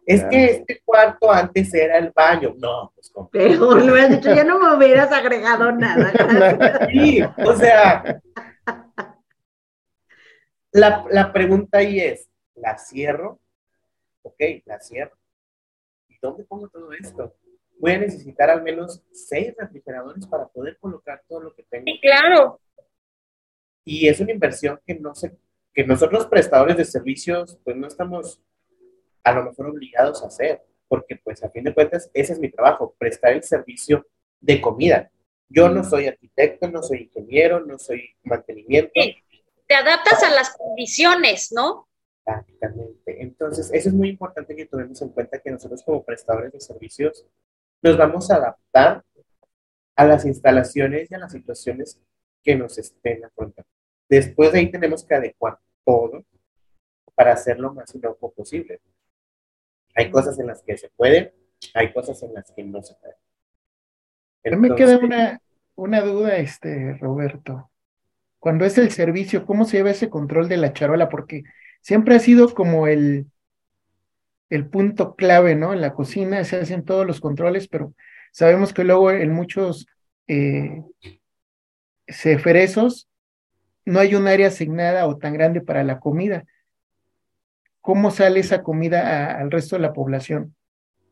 [0.06, 0.30] Es Claro.
[0.32, 2.54] que este cuarto antes era el baño.
[2.58, 3.30] No, pues ¿cómo?
[3.32, 6.12] Pero le hubieras dicho, ya no me hubieras agregado nada.
[6.92, 8.22] Sí, o sea,
[10.76, 13.40] la, la pregunta ahí es, ¿la cierro?
[14.24, 15.18] Ok, la cierro.
[16.10, 17.36] ¿Y dónde pongo todo esto?
[17.80, 21.86] Voy a necesitar al menos seis refrigeradores para poder colocar todo lo que tengo.
[21.86, 22.60] Sí, claro.
[23.86, 25.38] Y es una inversión que no se,
[25.74, 28.42] que nosotros prestadores de servicios, pues no estamos
[29.24, 32.50] a lo mejor obligados a hacer, porque pues a fin de cuentas ese es mi
[32.50, 34.06] trabajo, prestar el servicio
[34.42, 35.10] de comida.
[35.48, 39.24] Yo no soy arquitecto, no soy ingeniero, no soy mantenimiento, Sí.
[39.68, 41.88] Te adaptas a las condiciones, ¿no?
[42.26, 43.22] prácticamente.
[43.22, 47.26] Entonces, eso es muy importante que tomemos en cuenta que nosotros como prestadores de servicios
[47.82, 49.06] nos vamos a adaptar
[49.96, 52.02] a las instalaciones y a las situaciones
[52.44, 53.70] que nos estén afrontando.
[54.10, 56.26] Después de ahí tenemos que adecuar todo
[57.14, 58.82] para hacer lo más inocuo posible.
[59.96, 61.34] Hay cosas en las que se puede,
[61.74, 63.16] hay cosas en las que no se puede.
[64.44, 65.42] Mí me queda Entonces, una,
[65.76, 67.72] una duda, este, Roberto.
[68.46, 71.10] Cuando es el servicio, ¿cómo se lleva ese control de la charola?
[71.10, 71.46] Porque
[71.82, 73.26] siempre ha sido como el,
[74.52, 75.74] el punto clave, ¿no?
[75.74, 77.96] En la cocina se hacen todos los controles, pero
[78.32, 79.88] sabemos que luego en muchos
[80.28, 80.84] eh,
[82.08, 83.10] ceferezos
[83.84, 86.46] no hay un área asignada o tan grande para la comida.
[87.82, 90.56] ¿Cómo sale esa comida al resto de la población?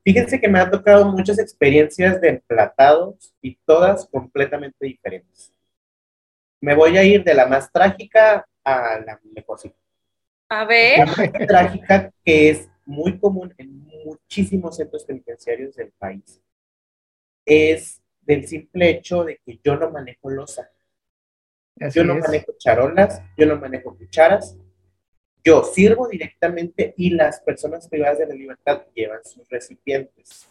[0.04, 5.53] Fíjense que me han tocado muchas experiencias de emplatados y todas completamente diferentes.
[6.64, 9.76] Me voy a ir de la más trágica a la mejorcita.
[10.48, 16.42] A ver, La más trágica que es muy común en muchísimos centros penitenciarios del país
[17.46, 20.72] es del simple hecho de que yo no manejo losa,
[21.82, 22.22] Así yo no es.
[22.22, 24.56] manejo charolas, yo no manejo cucharas,
[25.44, 30.48] yo sirvo directamente y las personas privadas de la libertad llevan sus recipientes.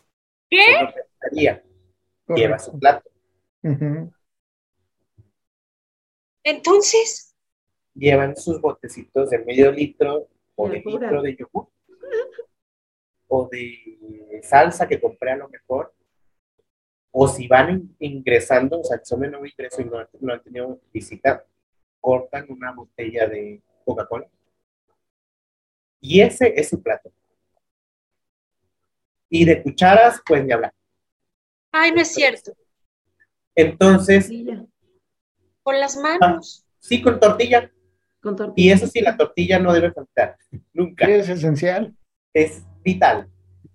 [0.51, 1.63] ¿qué?
[2.37, 3.11] Lleva su plato.
[6.45, 7.35] Entonces,
[7.95, 11.69] llevan sus botecitos de medio litro o de litro de yogur
[13.29, 15.95] o de salsa que compré a lo mejor.
[17.11, 20.43] O si van in- ingresando, o sea, son de nuevo ingreso y no, no han
[20.43, 21.45] tenido visita,
[22.01, 24.27] cortan una botella de Coca-Cola.
[26.01, 27.13] Y ese es su plato.
[29.29, 30.75] Y de cucharas, pues ni hablar.
[31.71, 32.53] ay, no es cierto.
[33.55, 34.31] Entonces.
[35.63, 36.65] Con las manos.
[36.79, 37.71] Sí, con tortilla.
[38.21, 38.69] Con tortilla.
[38.69, 40.37] Y eso sí, la tortilla no debe faltar,
[40.73, 41.07] nunca.
[41.07, 41.95] Es esencial.
[42.33, 43.29] Es vital.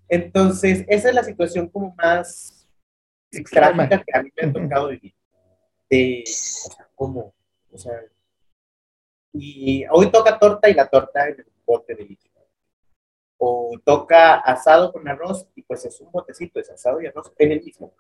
[0.10, 2.68] Entonces, esa es la situación como más
[3.52, 5.14] trágica que a mí me ha tocado vivir.
[5.90, 7.34] De, o sea, ¿cómo?
[7.72, 7.94] O sea,
[9.34, 12.32] y hoy toca torta y la torta en el bote de litro.
[13.40, 17.52] O toca asado con arroz y pues es un botecito, es asado y arroz en
[17.52, 17.94] el mismo.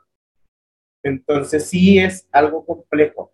[1.03, 3.33] Entonces sí es algo complejo.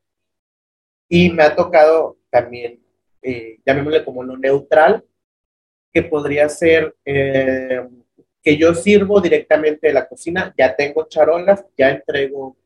[1.15, 2.79] Y me ha tocado también,
[3.21, 5.05] eh, llamémosle como lo neutral,
[5.93, 7.87] que podría ser eh,
[8.41, 12.57] que yo sirvo directamente de la cocina, ya tengo charolas, ya entrego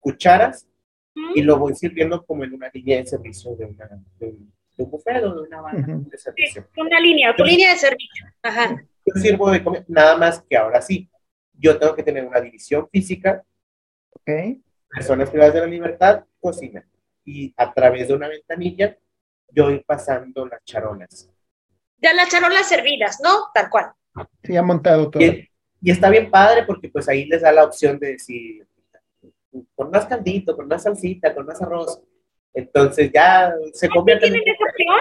[0.00, 0.68] cucharas
[1.34, 3.88] y lo voy sirviendo como en una línea de servicio de, una,
[4.18, 6.68] de, un, buffet o de una banda de servicio.
[6.74, 8.26] Sí, una línea, tu línea de servicio.
[8.42, 8.84] Ajá.
[9.06, 11.08] Yo sirvo de comer, nada más que ahora sí,
[11.54, 13.42] yo tengo que tener una división física.
[14.10, 14.60] Ok.
[14.90, 16.86] Personas privadas de la libertad, cocina.
[17.24, 18.96] Y a través de una ventanilla,
[19.50, 21.30] yo voy pasando las charolas.
[21.98, 23.48] Ya las charolas servidas, ¿no?
[23.54, 23.92] Tal cual.
[24.42, 25.22] Sí, ha montado todo.
[25.22, 25.48] Y,
[25.80, 28.66] y, está bien padre porque pues ahí les da la opción de decir,
[29.74, 32.00] con más caldito, con más salsita, con más arroz.
[32.52, 34.36] Entonces ya se convierte en...
[34.36, 34.96] esa opción?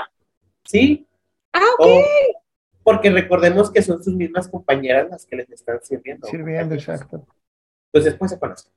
[0.63, 1.07] Sí.
[1.51, 1.85] Ah, ok.
[1.85, 2.03] O,
[2.83, 6.27] porque recordemos que son sus mismas compañeras las que les están sirviendo.
[6.27, 7.25] Sirviendo, exacto.
[7.91, 8.71] Entonces, pues se conocen.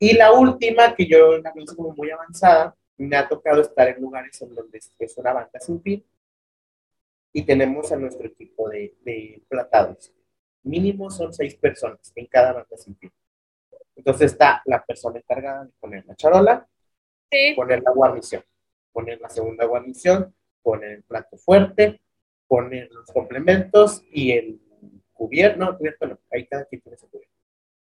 [0.00, 4.40] Y la última, que yo la como muy avanzada, me ha tocado estar en lugares
[4.42, 6.04] en donde es una banda sin fin
[7.32, 10.12] y tenemos a nuestro equipo de, de platados.
[10.62, 13.12] Mínimo son seis personas en cada banda sin fin.
[13.96, 16.68] Entonces está la persona encargada de poner la charola,
[17.30, 17.52] sí.
[17.54, 18.44] poner la guarnición,
[18.92, 22.00] poner la segunda guarnición, poner el plato fuerte,
[22.46, 24.60] poner los complementos y el
[25.12, 27.39] cubierto, no, cubierto no, ahí cada quien tiene su cubierto.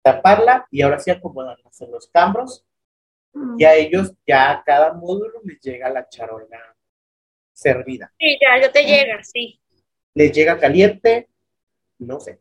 [0.02, 2.64] Taparla y ahora sí acomodarlas en los cambros
[3.56, 6.76] y a ellos ya a cada módulo les llega la charola
[7.52, 8.12] servida.
[8.18, 9.60] Sí, ya, ya te llega, sí.
[10.14, 11.28] Les llega caliente,
[11.98, 12.40] no sé.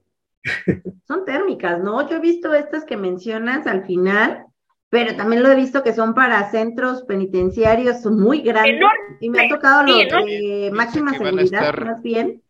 [1.08, 2.08] Son térmicas, ¿no?
[2.10, 4.46] Yo he visto estas que mencionas al final,
[4.90, 8.78] pero también lo he visto que son para centros penitenciarios muy grandes.
[8.78, 9.18] Enorme.
[9.20, 11.86] Y me ha tocado los de máxima seguridad, estar...
[11.86, 12.42] más bien.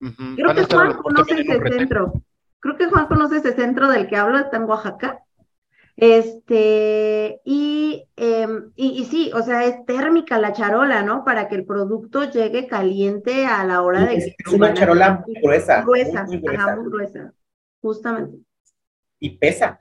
[0.00, 0.34] Uh -huh.
[0.36, 2.12] Creo que Juan conoce ese centro.
[2.62, 5.24] Creo que Juan conoce ese centro del que hablo, está en Oaxaca.
[5.96, 8.46] Este, y, eh,
[8.76, 11.24] y, y, sí, o sea, es térmica la charola, ¿no?
[11.24, 14.14] Para que el producto llegue caliente a la hora de...
[14.14, 15.82] Es, es una charola muy gruesa.
[15.82, 16.62] Gruesa, muy, muy gruesa.
[16.62, 17.34] Ajá, muy gruesa,
[17.80, 18.38] justamente.
[19.18, 19.78] Y pesa.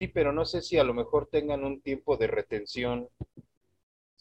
[0.00, 3.08] Sí, pero no sé si a lo mejor tengan un tiempo de retención,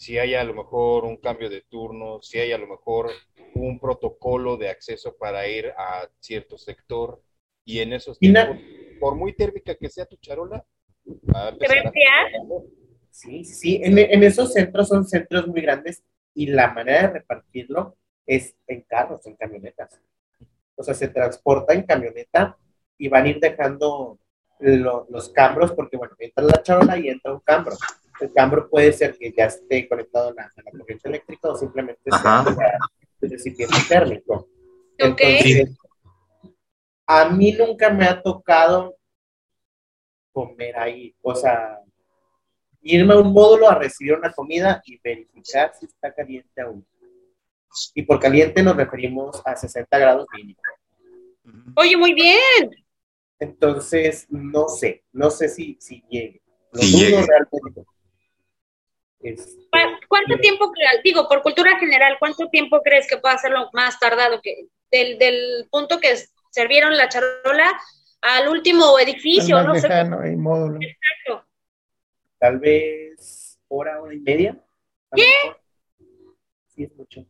[0.01, 3.11] si hay a lo mejor un cambio de turno, si hay a lo mejor
[3.53, 7.21] un protocolo de acceso para ir a cierto sector
[7.63, 8.57] y en esos tiempos,
[8.99, 10.65] por muy térmica que sea tu charola,
[11.05, 12.61] va a empezar ¿Se va a...
[13.11, 16.01] Sí, sí, en, en, esos centros son centros muy grandes
[16.33, 20.01] y la manera de repartirlo es en carros, en camionetas.
[20.77, 22.57] O sea, se transporta en camioneta
[22.97, 24.17] y van a ir dejando
[24.57, 27.75] lo, los cambros porque, bueno, entra la charola y entra un cambro.
[28.21, 31.55] El cambro puede ser que ya esté conectado a la, a la corriente eléctrica o
[31.55, 32.45] simplemente sea
[33.21, 34.47] el recipiente térmico.
[34.99, 35.37] Okay.
[35.51, 35.77] Entonces,
[37.07, 38.95] a mí nunca me ha tocado
[40.31, 41.79] comer ahí, o sea,
[42.81, 46.85] irme a un módulo a recibir una comida y verificar si está caliente aún.
[47.95, 50.61] Y por caliente nos referimos a 60 grados mínimo.
[51.75, 52.69] Oye, muy bien.
[53.39, 56.41] Entonces, no sé, no sé si, si llegue.
[56.71, 57.27] Lo Si dudo llegue.
[57.27, 57.85] realmente.
[59.23, 59.61] Este,
[60.07, 60.71] ¿Cuánto tiempo,
[61.03, 65.67] digo, por cultura general, cuánto tiempo crees que puede hacerlo más tardado que del, del
[65.71, 66.15] punto que
[66.49, 67.71] servieron la charola
[68.21, 70.79] al último edificio, más no lejano, módulo.
[70.81, 71.47] Exacto.
[72.37, 74.63] Tal vez hora, hora y media.
[75.11, 75.57] mejor.
[76.67, 77.25] Sí, es mucho.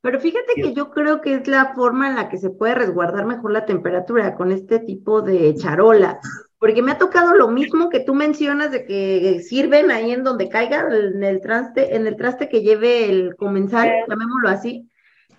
[0.00, 3.24] Pero fíjate que yo creo que es la forma en la que se puede resguardar
[3.24, 6.20] mejor la temperatura con este tipo de charola.
[6.62, 10.48] Porque me ha tocado lo mismo que tú mencionas de que sirven ahí en donde
[10.48, 14.88] caiga, en el traste, en el traste que lleve el comensal, llamémoslo así.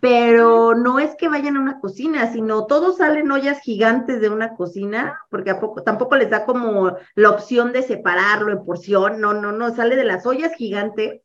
[0.02, 4.56] Pero no es que vayan a una cocina, sino todos salen ollas gigantes de una
[4.56, 9.34] cocina, porque a poco, tampoco les da como la opción de separarlo en porción, no,
[9.34, 11.22] no, no, sale de las ollas gigantes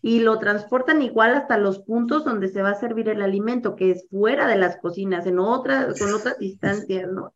[0.00, 3.90] y lo transportan igual hasta los puntos donde se va a servir el alimento, que
[3.90, 7.32] es fuera de las cocinas, en otras, con otras distancias, ¿no?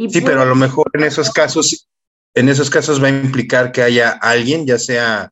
[0.00, 1.88] Y Sí, pues, pero a lo mejor en esos casos,
[2.34, 5.30] en esos casos va a implicar que haya alguien, ya sea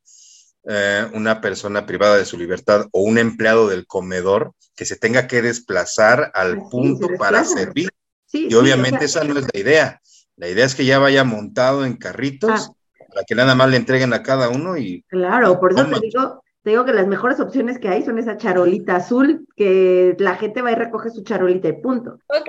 [0.68, 5.26] eh, una persona privada de su libertad o un empleado del comedor, que se tenga
[5.26, 7.88] que desplazar al Pues sí, punto para servir.
[8.26, 10.00] sí, Y sí, obviamente o sea, esa no es la idea.
[10.36, 12.72] La idea es que ya vaya montado en carritos Ah,
[13.08, 15.02] Para que nada más le entreguen a cada uno y.
[15.08, 18.36] Claro, por eso te digo, te digo que las mejores opciones que hay son esa
[18.36, 22.18] charolita azul, que la gente va y recoge su charolita y punto.
[22.28, 22.48] Ok.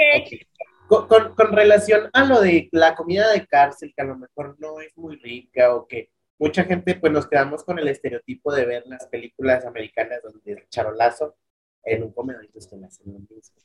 [0.89, 4.81] Con, con, relación a lo de la comida de cárcel, que a lo mejor no
[4.81, 8.83] es muy rica o que mucha gente pues nos quedamos con el estereotipo de ver
[8.87, 11.35] las películas americanas donde el charolazo
[11.83, 13.61] en un comedorito están haciendo lo mismo.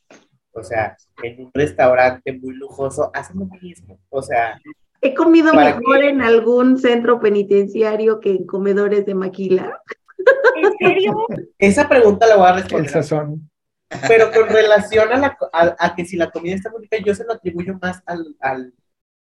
[0.52, 3.98] O sea, en un restaurante muy lujoso hacen lo mismo.
[4.10, 4.60] O sea...
[5.00, 9.80] He comido mejor en algún centro penitenciario que en comedores de maquila.
[10.56, 11.26] ¿En serio?
[11.58, 12.86] Esa pregunta la voy a responder.
[12.86, 13.50] Esas son.
[14.08, 15.38] Pero con relación a, la,
[15.78, 18.72] a, que si la comida está muy rica, yo se lo atribuyo más al, al,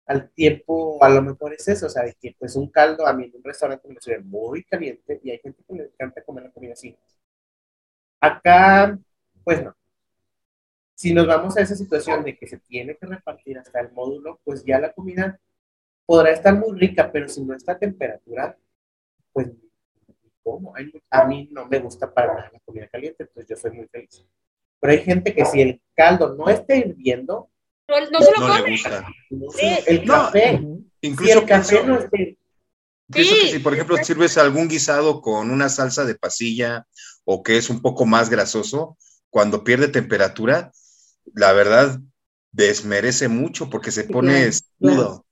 [0.05, 3.13] al, tiempo, a lo mejor es eso, o sea, de que pues un caldo a
[3.13, 6.45] mí en un restaurante me sirve muy caliente y hay gente que le encanta comer
[6.45, 6.95] la comida así.
[8.19, 8.97] Acá,
[9.43, 9.75] pues no.
[10.95, 14.39] Si nos vamos a esa situación de que se tiene que repartir hasta el módulo,
[14.43, 15.39] pues ya la comida
[16.05, 18.57] podrá estar muy rica, pero si no está a temperatura,
[19.33, 19.49] pues
[20.43, 20.73] ¿cómo?
[21.09, 24.25] A mí no me gusta para nada la comida caliente, entonces yo soy muy feliz.
[24.84, 27.50] Pero hay gente que si el caldo no está hirviendo,
[27.88, 28.63] no, no se lo no come.
[28.65, 29.08] le gusta.
[29.88, 30.62] el café,
[31.00, 32.17] Incluso si el café pienso- no está
[33.10, 33.41] Pienso Sí.
[33.43, 36.86] que si, por ejemplo, sirves algún guisado con una salsa de pasilla
[37.24, 38.98] o que es un poco más grasoso,
[39.30, 40.74] cuando pierde temperatura,
[41.34, 42.00] la verdad
[42.52, 45.26] desmerece mucho porque se pone escudo,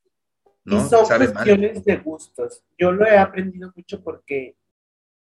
[0.64, 0.86] ¿no?
[0.86, 1.34] Y son Sabe mal.
[1.34, 2.64] cuestiones de gustos.
[2.78, 4.56] Yo lo he aprendido mucho porque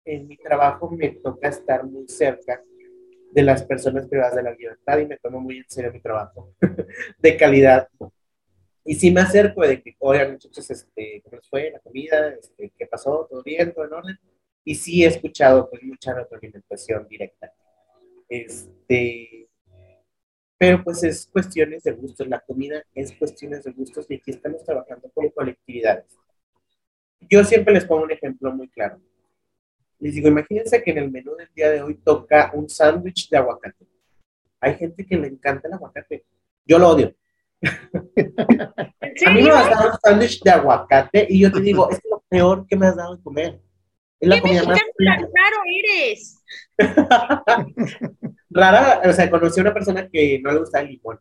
[0.06, 2.62] en mi trabajo me toca estar muy cerca
[3.34, 6.54] de las personas privadas de la libertad y me tomo muy en serio mi trabajo
[7.19, 7.88] de calidad.
[8.86, 12.30] Y sí me acerco de que, oigan, muchachos, este, ¿cómo les fue la comida?
[12.30, 13.28] Este, ¿Qué pasó?
[13.30, 13.74] ¿Todo bien?
[13.74, 14.19] ¿Todo en orden?
[14.63, 17.52] Y sí he escuchado pues mucha retroalimentación directa.
[18.30, 19.50] Este,
[20.58, 24.63] pero pues es cuestiones de gustos, la comida es cuestiones de gustos y aquí estamos
[24.63, 26.17] trabajando con colectividades.
[27.30, 29.00] Yo siempre les pongo un ejemplo muy claro.
[30.03, 33.37] Les digo, imagínense que en el menú del día de hoy toca un sándwich de
[33.37, 33.87] aguacate.
[34.59, 36.25] Hay gente que le encanta el aguacate.
[36.65, 37.15] Yo lo odio.
[37.61, 38.33] ¿En
[39.25, 42.21] A mí me a dar un sándwich de aguacate y yo te digo, es lo
[42.27, 43.61] peor que me has dado de comer.
[44.19, 46.43] Es la ¿Qué comida más tan raro eres?
[48.49, 49.01] rara.
[49.05, 51.17] O sea, conocí a una persona que no le gusta el limón.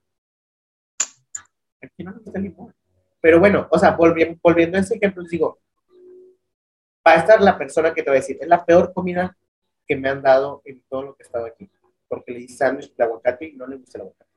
[1.80, 2.74] ¿A quién no le gusta el limón?
[3.20, 5.60] Pero bueno, o sea, volviendo, volviendo a ese ejemplo, les digo,
[7.06, 9.36] va a estar la persona que te va a decir, es la peor comida
[9.86, 11.70] que me han dado en todo lo que he estado aquí,
[12.08, 14.30] porque le di sándwich de aguacate y no le gusta el aguacate.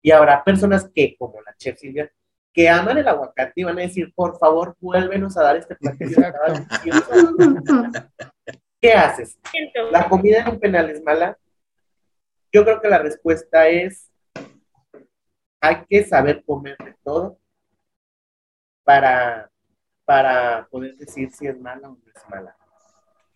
[0.00, 2.10] Y habrá personas que, como la chef Silvia,
[2.52, 6.18] que aman el aguacate y van a decir, por favor, vuélvenos a dar este platillo.
[6.18, 6.44] Exacto.
[6.44, 8.08] estaba delicioso".
[8.80, 9.38] ¿Qué haces?
[9.90, 11.36] ¿La comida en un penal es mala?
[12.52, 14.10] Yo creo que la respuesta es,
[15.60, 17.38] hay que saber comer de todo
[18.84, 19.50] para,
[20.08, 22.56] para poder decir si es mala o no es mala.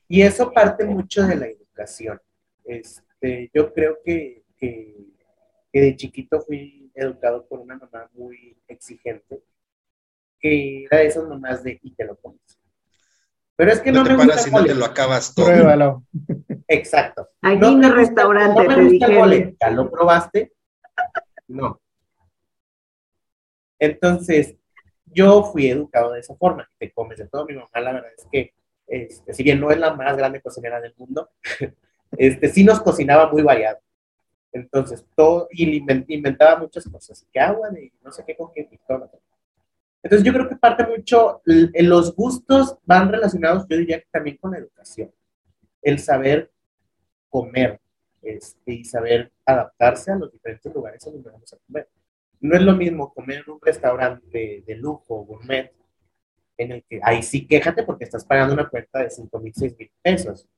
[0.08, 2.18] Y eso parte mucho de la educación.
[2.64, 4.96] Este, yo creo que, que,
[5.70, 9.42] que de chiquito fui educado por una mamá muy exigente,
[10.40, 12.40] que era de esas mamás de y te lo comes.
[13.54, 15.44] Pero es que No no, te me paras y no te lo acabas todo.
[15.48, 16.04] Pruébalo.
[16.68, 17.28] Exacto.
[17.42, 19.36] Aquí No en el restaurante, no me te gusta el mole.
[19.36, 19.56] dijeron.
[19.60, 20.54] ¿Ya lo probaste?
[21.48, 21.78] No.
[23.78, 24.56] Entonces,
[25.12, 26.68] yo fui educado de esa forma.
[26.78, 27.46] Te comes de todo.
[27.46, 28.54] Mi mamá, la verdad es que,
[28.86, 31.30] este, si bien no es la más grande cocinera del mundo,
[32.12, 33.78] este, sí nos cocinaba muy variado.
[34.52, 37.26] Entonces, todo, y inventaba muchas cosas.
[37.32, 39.10] Que agua de no sé qué con qué todo.
[40.02, 44.36] Entonces, yo creo que parte mucho, en los gustos van relacionados, yo diría que también
[44.36, 45.12] con la educación.
[45.80, 46.50] El saber
[47.28, 47.80] comer
[48.20, 51.88] este, y saber adaptarse a los diferentes lugares a donde vamos a comer.
[52.42, 55.72] No es lo mismo comer en un restaurante de lujo, gourmet,
[56.58, 59.76] en el que ahí sí quéjate porque estás pagando una cuenta de 5 mil, 6
[59.78, 60.48] mil pesos,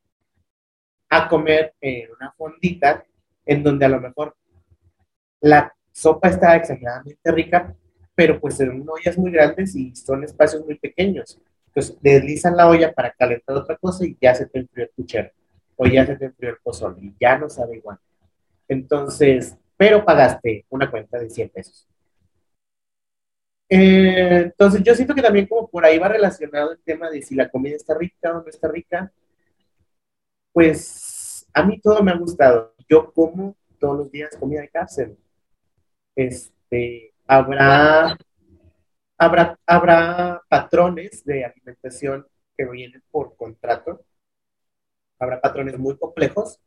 [1.11, 3.05] a comer en una fondita
[3.45, 4.35] en donde a lo mejor
[5.41, 7.77] la sopa está exageradamente rica,
[8.15, 11.39] pero pues en ollas muy grandes y son espacios muy pequeños.
[11.67, 15.31] Entonces deslizan la olla para calentar otra cosa y ya se te enfrió el puchero
[15.77, 17.99] o ya se te enfrió el pozole y ya no sabe igual.
[18.69, 21.89] Entonces, pero pagaste una cuenta de 100 pesos.
[23.69, 27.35] Eh, entonces, yo siento que también como por ahí va relacionado el tema de si
[27.35, 29.13] la comida está rica o no está rica.
[30.53, 32.75] Pues a mí todo me ha gustado.
[32.89, 35.19] Yo como todos los días comida de cárcel.
[36.17, 38.17] Este, habrá,
[39.19, 44.05] habrá, habrá patrones de alimentación que vienen por contrato.
[45.19, 46.61] Habrá patrones muy complejos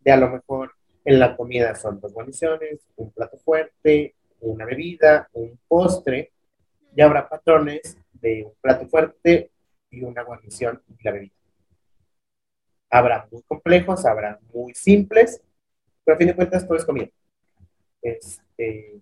[0.00, 0.74] de a lo mejor
[1.04, 6.32] en la comida son dos guarniciones, un plato fuerte, una bebida, un postre,
[6.96, 9.50] y habrá patrones de un plato fuerte,
[9.94, 11.34] y una guarnición y la bebida.
[12.90, 15.40] Habrá muy complejos, habrá muy simples,
[16.04, 17.08] pero a fin de cuentas todo es comida.
[18.02, 19.00] Este,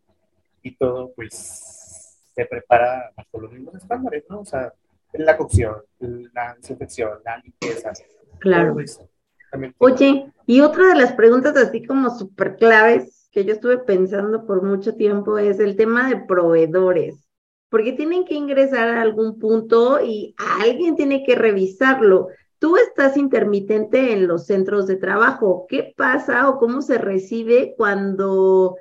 [0.63, 4.41] y todo, pues, se prepara bajo los mismos estándares, ¿no?
[4.41, 4.73] O sea,
[5.13, 7.93] la cocción, la desinfección, la limpieza.
[8.39, 8.77] Claro.
[9.79, 14.63] Oye, y otra de las preguntas así como súper claves que yo estuve pensando por
[14.63, 17.29] mucho tiempo es el tema de proveedores,
[17.71, 22.29] porque tienen que ingresar a algún punto y alguien tiene que revisarlo.
[22.59, 25.67] Tú estás intermitente en los centros de trabajo.
[25.69, 28.77] ¿Qué pasa o cómo se recibe cuando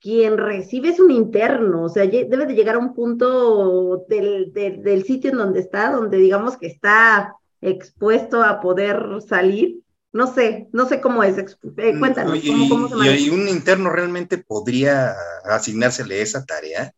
[0.00, 1.84] quien recibe es un interno?
[1.84, 6.16] O sea, debe de llegar a un punto del, del sitio en donde está, donde
[6.16, 9.80] digamos que está expuesto a poder salir.
[10.12, 11.38] No sé, no sé cómo es.
[11.38, 13.16] Eh, mm, cuéntanos, ¿cómo, se maneja?
[13.16, 16.92] ¿Y un interno realmente podría asignársele esa tarea?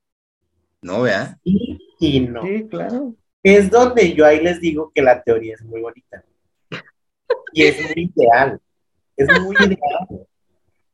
[0.81, 1.39] ¿No, vea?
[1.45, 2.43] Sí y no.
[2.43, 6.25] Sí, claro es donde yo ahí les digo que la teoría es muy bonita.
[7.53, 8.61] Y es muy ideal.
[9.17, 10.27] Es muy ideal.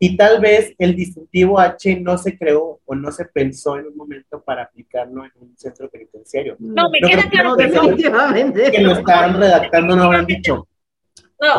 [0.01, 3.97] Y tal vez el distintivo H no se creó o no se pensó en un
[3.97, 6.57] momento para aplicarlo en un centro penitenciario.
[6.59, 8.71] No, me queda claro que definitivamente.
[8.71, 10.69] Que lo estaban redactando no habrán dicho,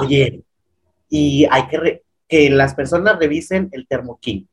[0.01, 0.41] oye,
[1.09, 4.47] y hay que que las personas revisen el termoquín.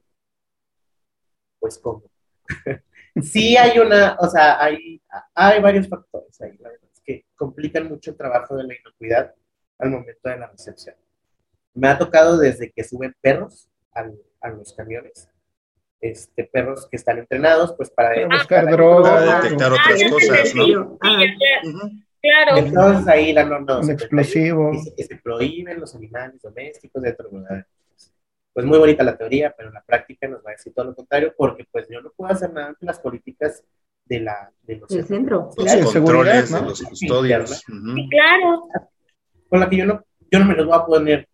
[1.61, 2.03] Pues cómo.
[3.23, 5.01] sí hay una, o sea, hay,
[5.35, 9.35] hay varios factores ahí, la verdad, que complican mucho el trabajo de la inocuidad
[9.79, 10.97] al momento de la recepción.
[11.75, 15.29] Me ha tocado desde que suben perros a los camiones,
[16.01, 20.99] este, perros que están entrenados, pues para, buscar drogas, detectar otras cosas, ¿no?
[22.27, 22.57] Claro.
[22.57, 24.72] Entonces ahí la norma un explosivo.
[24.97, 27.66] Que se, prohíben los animales domésticos dentro de la
[28.57, 31.35] pues muy bonita la teoría, pero la práctica nos va a decir todo lo contrario,
[31.37, 33.62] porque pues yo no puedo hacer nada ante las políticas
[34.07, 35.51] de la de los centro.
[35.59, 37.51] Los controles de los custodios.
[37.51, 38.66] Sí, claro.
[39.51, 41.29] Con la que yo no, yo no me los voy a poner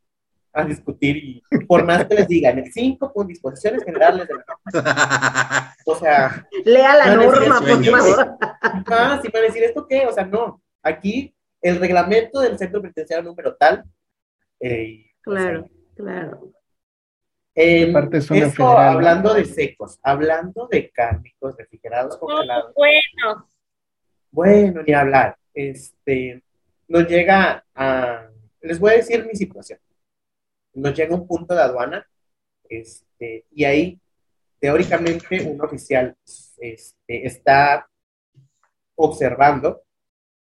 [0.53, 4.45] a discutir y por más que les digan el 5 con disposiciones generales de la
[4.73, 5.75] norma.
[5.85, 8.37] O sea, lea la norma, por favor.
[8.61, 10.62] Ah, si van a decir esto qué, o sea, no.
[10.83, 13.85] Aquí el reglamento del centro penitenciario número tal.
[14.61, 16.53] Eh, claro, claro.
[17.55, 17.93] Eh,
[18.67, 22.73] hablando de secos, hablando de cárnicos, refrigerados, congelados.
[22.75, 23.49] bueno.
[24.31, 25.37] Bueno, ni hablar.
[25.53, 26.43] Este,
[26.89, 28.29] nos llega a,
[28.63, 29.79] les voy a decir mi situación.
[30.73, 32.09] Nos llega un punto de aduana,
[32.67, 34.01] este, y ahí,
[34.59, 36.17] teóricamente, un oficial
[36.59, 37.87] este, está
[38.95, 39.83] observando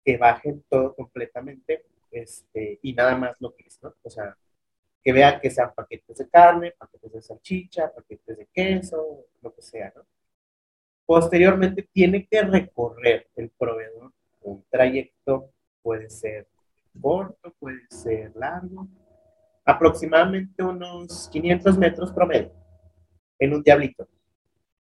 [0.04, 3.94] que bajen todo completamente, este, y nada más lo que es, ¿no?
[4.02, 4.36] O sea,
[5.02, 9.62] que vean que sean paquetes de carne, paquetes de salchicha, paquetes de queso, lo que
[9.62, 10.06] sea, ¿no?
[11.06, 15.50] Posteriormente tiene que recorrer el proveedor un trayecto,
[15.82, 16.48] puede ser
[17.00, 18.88] corto, puede ser largo,
[19.64, 22.52] aproximadamente unos 500 metros promedio,
[23.38, 24.08] en un diablito,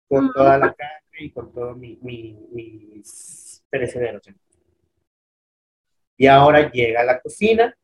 [0.08, 4.22] con toda la carne y con todos mi, mis perecederos.
[6.20, 7.74] Y ahora llega a la cocina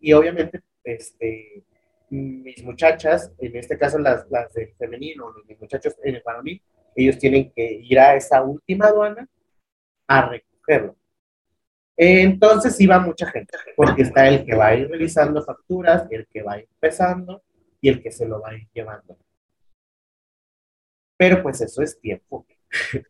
[0.00, 1.62] y obviamente este,
[2.10, 6.60] mis muchachas, en este caso las, las del femenino, mis muchachos en el varonil,
[6.96, 9.28] ellos tienen que ir a esa última aduana
[10.08, 10.96] a recogerlo.
[11.96, 16.42] Entonces iba mucha gente, porque está el que va a ir revisando facturas, el que
[16.42, 17.44] va a ir pesando
[17.80, 19.16] y el que se lo va a ir llevando.
[21.16, 22.44] Pero pues eso es tiempo.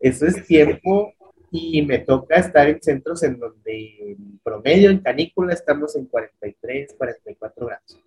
[0.00, 1.14] Eso es tiempo
[1.54, 6.94] y me toca estar en centros en donde en promedio en canícula estamos en 43,
[6.96, 8.00] 44 grados.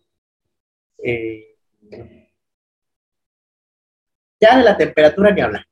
[0.97, 1.55] Eh,
[4.41, 5.67] ya de la temperatura ni hablar.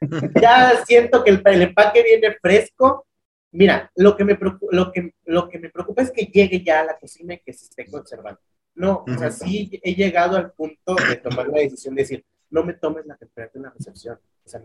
[0.40, 3.06] ya siento que el, empaque viene fresco.
[3.52, 6.80] Mira, lo que, me preocupa, lo, que, lo que me preocupa es que llegue ya
[6.80, 8.40] a la cocina y que se esté conservando.
[8.76, 12.64] No, o sea, sí he llegado al punto de tomar la decisión de decir, no
[12.64, 14.18] me tomes la temperatura en la recepción.
[14.44, 14.62] O sea,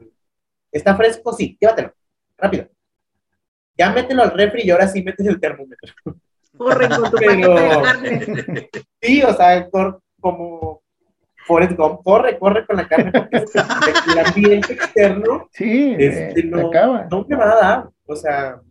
[0.72, 1.34] ¿está fresco?
[1.34, 1.94] Sí, llévatelo
[2.40, 2.68] rápido.
[3.78, 5.94] Ya mételo al refri y ahora sí metes el termómetro.
[6.58, 8.70] Corre con tu carne.
[9.02, 10.82] Sí, o sea, como
[11.50, 16.70] Forrest Gump, corre, corre con la carne, porque el ambiente externo sí, este, no,
[17.10, 17.90] no, me va a dar.
[18.06, 18.62] O sea,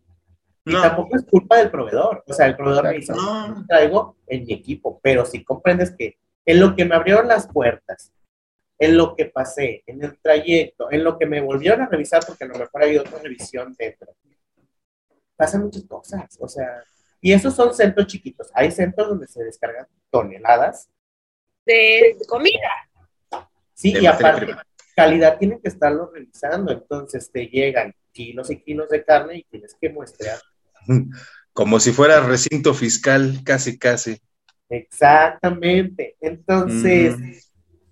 [0.64, 2.22] y tampoco es culpa del proveedor.
[2.26, 6.18] O sea, el proveedor me dice, no, traigo en mi equipo, pero si comprendes que
[6.44, 8.12] en lo que me abrieron las puertas,
[8.78, 12.44] en lo que pasé, en el trayecto, en lo que me volvieron a revisar, porque
[12.44, 14.14] a lo mejor hay otra revisión dentro.
[15.36, 16.84] Pasan muchas cosas, o sea,
[17.20, 18.48] y esos son centros chiquitos.
[18.54, 20.88] Hay centros donde se descargan toneladas
[21.66, 22.70] de comida.
[23.74, 24.54] Sí, y aparte,
[24.94, 26.72] calidad tienen que estarlo revisando.
[26.72, 30.38] Entonces te llegan kilos y kilos de carne y tienes que muestrear
[31.52, 34.20] Como si fuera recinto fiscal, casi, casi.
[34.68, 36.16] Exactamente.
[36.20, 37.47] Entonces,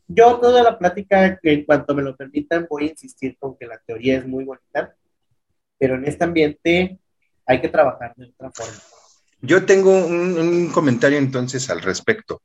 [0.09, 3.79] yo toda la plática, en cuanto me lo permitan, voy a insistir con que la
[3.79, 4.95] teoría es muy bonita,
[5.79, 6.99] pero en este ambiente
[7.45, 8.79] hay que trabajar de otra forma.
[9.41, 12.43] Yo tengo un, un comentario entonces al respecto.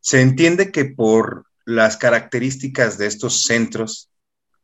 [0.00, 4.10] Se entiende que por las características de estos centros,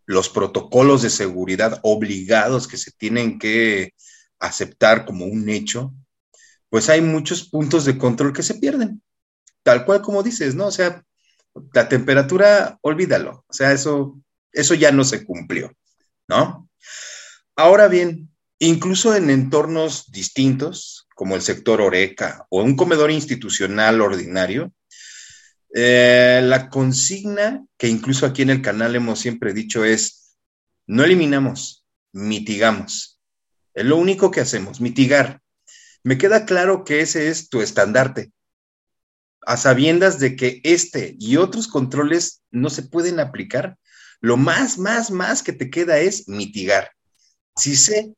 [0.07, 3.93] los protocolos de seguridad obligados que se tienen que
[4.39, 5.93] aceptar como un hecho,
[6.69, 9.03] pues hay muchos puntos de control que se pierden.
[9.63, 10.67] Tal cual como dices, ¿no?
[10.67, 11.03] O sea,
[11.73, 13.45] la temperatura, olvídalo.
[13.47, 14.21] O sea, eso,
[14.53, 15.73] eso ya no se cumplió,
[16.29, 16.69] ¿no?
[17.57, 24.73] Ahora bien, incluso en entornos distintos, como el sector Oreca o un comedor institucional ordinario,
[25.75, 30.37] eh, la consigna que incluso aquí en el canal hemos siempre dicho es,
[30.87, 33.21] no eliminamos, mitigamos.
[33.75, 35.41] Es lo único que hacemos, mitigar.
[36.03, 38.31] Me queda claro que ese es tu estandarte,
[39.47, 43.79] a sabiendas de que este y otros controles no se pueden aplicar.
[44.21, 46.91] Lo más, más, más que te queda es mitigar.
[47.55, 48.13] Si sé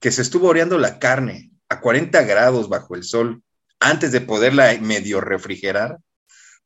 [0.00, 3.42] que se estuvo oreando la carne a 40 grados bajo el sol
[3.80, 5.98] antes de poderla medio refrigerar,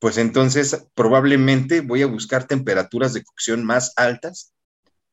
[0.01, 4.53] pues entonces probablemente voy a buscar temperaturas de cocción más altas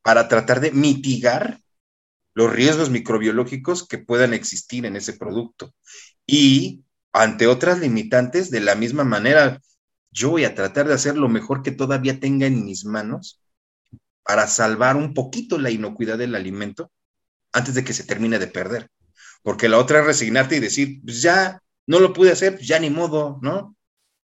[0.02, 1.60] para tratar de mitigar
[2.34, 5.74] los riesgos microbiológicos que puedan existir en ese producto.
[6.26, 6.84] Y
[7.22, 9.62] ante otras limitantes, de la misma manera,
[10.12, 13.42] yo voy a tratar de hacer lo mejor que todavía tenga en mis manos
[14.24, 16.92] para salvar un poquito la inocuidad del alimento
[17.54, 18.90] antes de que se termine de perder.
[19.42, 22.90] Porque la otra es resignarte y decir, pues ya no lo pude hacer, ya ni
[22.90, 23.78] modo, ¿no?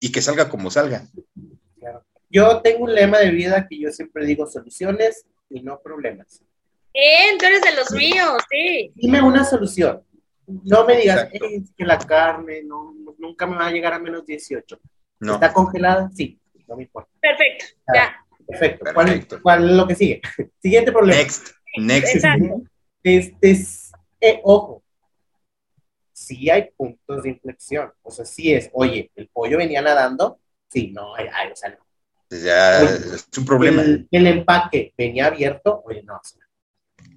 [0.04, 1.08] y que salga como salga.
[2.30, 6.44] Yo tengo un lema de vida que yo siempre digo soluciones y no problemas.
[6.94, 8.92] Bien, tú eres de los míos, sí.
[8.96, 10.04] Dime una solución.
[10.48, 14.80] No me digas que la carne no, nunca me va a llegar a menos 18.
[15.20, 15.36] No.
[15.36, 16.10] ¿Está congelada?
[16.14, 17.10] Sí, no me importa.
[17.20, 18.26] Perfecto, ya.
[18.46, 19.40] Perfecto.
[19.42, 20.22] ¿Cuál, es lo que sigue?
[20.62, 21.20] Siguiente problema.
[21.22, 21.52] Next.
[21.78, 22.16] Next.
[22.16, 22.62] Exacto.
[23.04, 23.92] Este es,
[24.22, 24.84] eh, ojo,
[26.14, 27.92] sí hay puntos de inflexión.
[28.02, 30.40] O sea, sí es, oye, el pollo venía nadando,
[30.70, 31.78] sí, no, ay, o sea, no.
[32.30, 33.84] Ya es un problema.
[33.84, 36.20] El, empaque venía abierto, oye, no.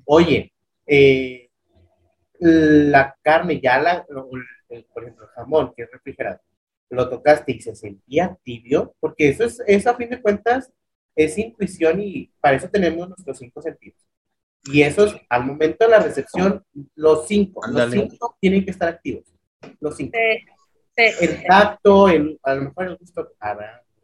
[0.05, 0.53] oye,
[0.87, 1.46] eh,
[2.41, 6.41] la carne ya la, por ejemplo, el jamón que es refrigerado,
[6.91, 10.73] lo tocaste y se sentía tibio, porque eso es, eso a fin de cuentas
[11.15, 14.07] es intuición y para eso tenemos nuestros cinco sentidos.
[14.65, 16.65] Y esos, al momento de la recepción,
[16.95, 19.25] los cinco, los cinco tienen que estar activos.
[19.81, 20.19] Los cinco.
[20.97, 23.33] el tacto, el, a lo mejor el gusto,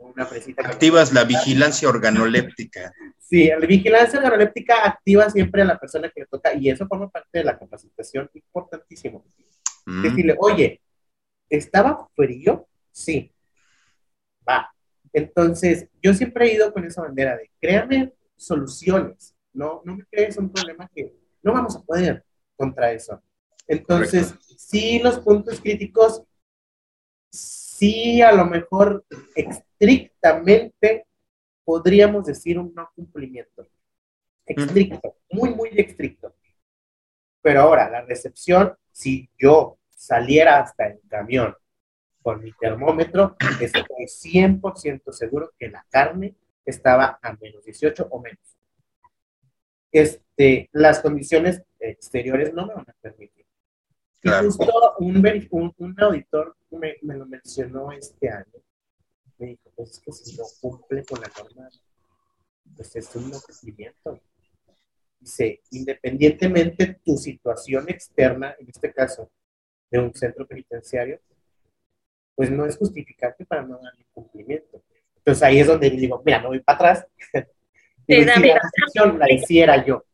[0.06, 0.66] una fresita.
[0.66, 2.92] Activas la vigilancia organoléptica.
[3.18, 7.08] Sí, la vigilancia organoléptica activa siempre a la persona que le toca y eso forma
[7.08, 9.24] parte de la capacitación importantísimo.
[9.86, 10.02] Mm.
[10.02, 10.80] Decirle, oye,
[11.48, 12.68] ¿estaba frío?
[12.90, 13.32] Sí.
[14.48, 14.72] Va.
[15.12, 20.36] Entonces, yo siempre he ido con esa bandera de créame soluciones no, no me crees
[20.36, 22.24] un problema que no vamos a poder
[22.56, 23.22] contra eso.
[23.66, 26.22] Entonces, sí, los puntos críticos,
[27.90, 29.04] sí, a lo mejor
[29.34, 31.06] estrictamente
[31.64, 33.66] podríamos decir un no cumplimiento.
[34.46, 36.34] Estricto, muy, muy estricto.
[37.40, 41.56] Pero ahora, la recepción, si yo saliera hasta el camión
[42.22, 48.52] con mi termómetro, estoy 100% seguro que la carne estaba a menos 18 o menos
[49.92, 53.41] este, las condiciones exteriores no me van a permitir.
[54.22, 58.62] Y justo un, un, auditor me, me, lo mencionó este año.
[59.38, 61.68] Me dijo, pues es que si no cumple con la norma,
[62.76, 64.20] pues es un cumplimiento.
[65.18, 69.30] Dice, independientemente tu situación externa, en este caso,
[69.90, 71.20] de un centro penitenciario,
[72.34, 74.82] pues no es justificante para no darle cumplimiento.
[75.16, 77.06] Entonces ahí es donde digo, mira, no voy para atrás,
[78.06, 80.04] si la la hiciera yo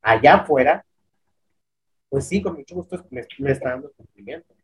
[0.00, 0.84] allá afuera,
[2.12, 4.54] pues sí, con mucho gusto me, está dando cumplimiento.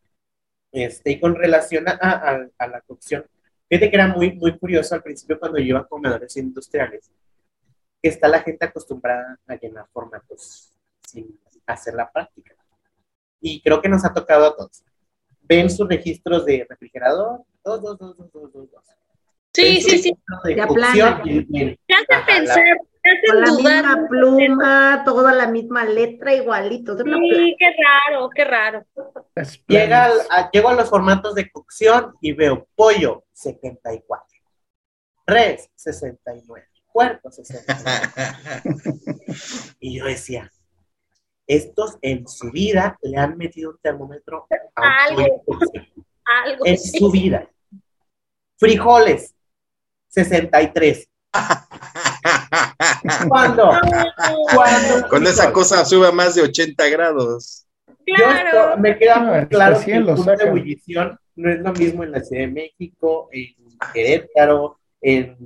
[0.71, 3.25] Este, y con relación a, la cocción,
[3.67, 7.09] fíjate que era muy, muy curioso al principio cuando yo iba a comedores industriales,
[7.99, 10.71] que está la gente acostumbrada a llenar formatos
[11.07, 12.53] sin hacer la práctica.
[13.41, 14.83] Y creo que nos ha tocado a todos.
[15.41, 18.83] Ven sus registros de refrigerador, dos, dos, dos, dos, dos, dos.
[19.55, 20.15] Sí, sí, sí.
[20.43, 20.61] De
[21.95, 22.77] hacen pensar,
[23.27, 26.97] con la misma pluma, toda la misma letra, igualito.
[26.97, 28.85] Sí, qué raro, qué raro.
[29.67, 34.25] Llega a, llego a los formatos de cocción y veo pollo 74,
[35.25, 38.01] res 69, puerco 69.
[39.79, 40.51] y yo decía,
[41.47, 45.39] estos en su vida le han metido un termómetro a un Algo.
[46.25, 47.49] Algo En su vida.
[48.57, 49.33] Frijoles,
[50.09, 51.08] 63.
[53.27, 53.71] ¿Cuándo?
[54.53, 55.07] ¿Cuándo?
[55.09, 57.65] Cuando esa cosa sube a más de 80 grados.
[58.05, 58.77] Claro.
[58.77, 62.43] me queda claro que el punto de ebullición no es lo mismo en la Ciudad
[62.47, 63.55] de México, en
[63.93, 65.37] Querétaro, en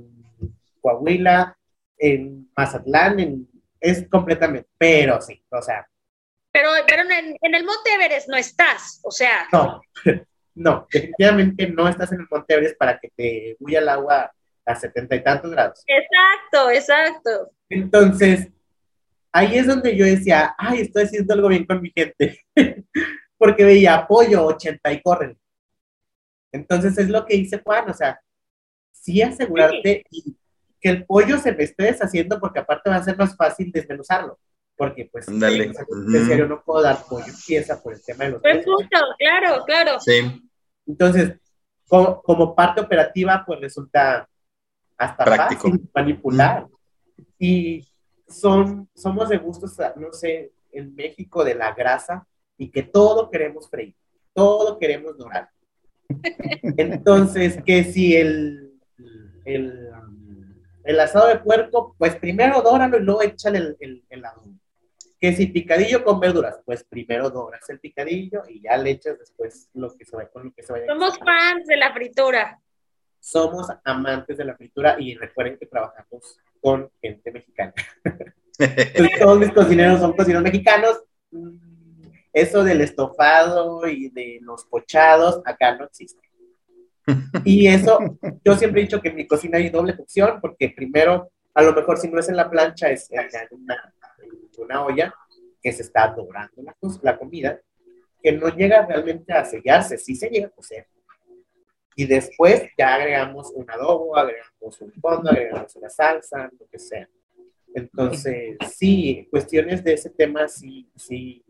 [0.80, 1.56] Coahuila,
[1.98, 3.48] en Mazatlán, en-
[3.80, 5.86] es completamente, pero sí, o sea,
[6.52, 9.82] Pero, pero en, en el Monte Everest no estás, o sea, no,
[10.54, 14.32] no, definitivamente no estás en el Monte Everest para que te huya el agua
[14.66, 15.84] a setenta y tantos grados.
[15.86, 17.50] exacto, exacto.
[17.68, 18.48] Entonces,
[19.32, 22.40] ahí es donde yo decía, ay, estoy haciendo algo bien con mi gente,
[23.38, 25.38] porque veía apoyo 80 y corren.
[26.52, 28.20] Entonces es lo que dice Juan, o sea,
[28.92, 30.36] sí asegurarte y
[30.80, 34.38] que el pollo se me esté deshaciendo porque aparte va a ser más fácil desmenuzarlo,
[34.76, 38.64] porque pues no puedo dar pollo pieza por el tema de los precios.
[38.66, 39.98] punto, claro, claro.
[39.98, 40.48] Sí,
[40.86, 41.32] Entonces,
[41.88, 44.28] como, como parte operativa, pues resulta
[44.96, 45.70] hasta Práctico.
[45.70, 46.66] fácil manipular.
[47.38, 47.86] Y
[48.28, 52.26] son, somos de gustos, no sé, en México de la grasa
[52.56, 53.94] y que todo queremos freír,
[54.32, 55.48] todo queremos dorar.
[56.76, 58.72] Entonces, que si el,
[59.44, 59.90] el,
[60.84, 64.52] el asado de puerco, pues primero dóralo y luego échale el, el, el adobo.
[65.20, 69.70] Que si picadillo con verduras, pues primero doras el picadillo y ya le echas después
[69.72, 70.86] lo que se vaya con lo que se vaya.
[70.86, 72.60] Somos fans de la fritura.
[73.24, 77.72] Somos amantes de la fritura y recuerden que trabajamos con gente mexicana.
[78.58, 81.02] Entonces, todos mis cocineros son cocineros mexicanos.
[81.30, 81.56] Mm,
[82.34, 86.20] Eso del estofado y de los pochados, acá no existe.
[87.46, 87.98] Y eso,
[88.44, 91.72] yo siempre he dicho que en mi cocina hay doble cocción, porque primero, a lo
[91.72, 95.14] mejor si no es en la plancha, es en una, en una olla
[95.62, 97.58] que se está dorando la, la comida,
[98.22, 100.88] que no llega realmente a sellarse, sí se llega a cocer.
[101.96, 107.08] Y después ya agregamos un adobo, agregamos un fondo, agregamos una salsa, lo que sea.
[107.74, 111.44] Entonces, sí, cuestiones de ese tema, sí, sí,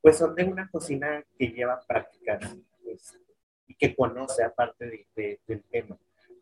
[0.00, 3.18] pues son de una cocina que lleva prácticas pues,
[3.66, 5.96] y que conoce aparte de- de- del tema.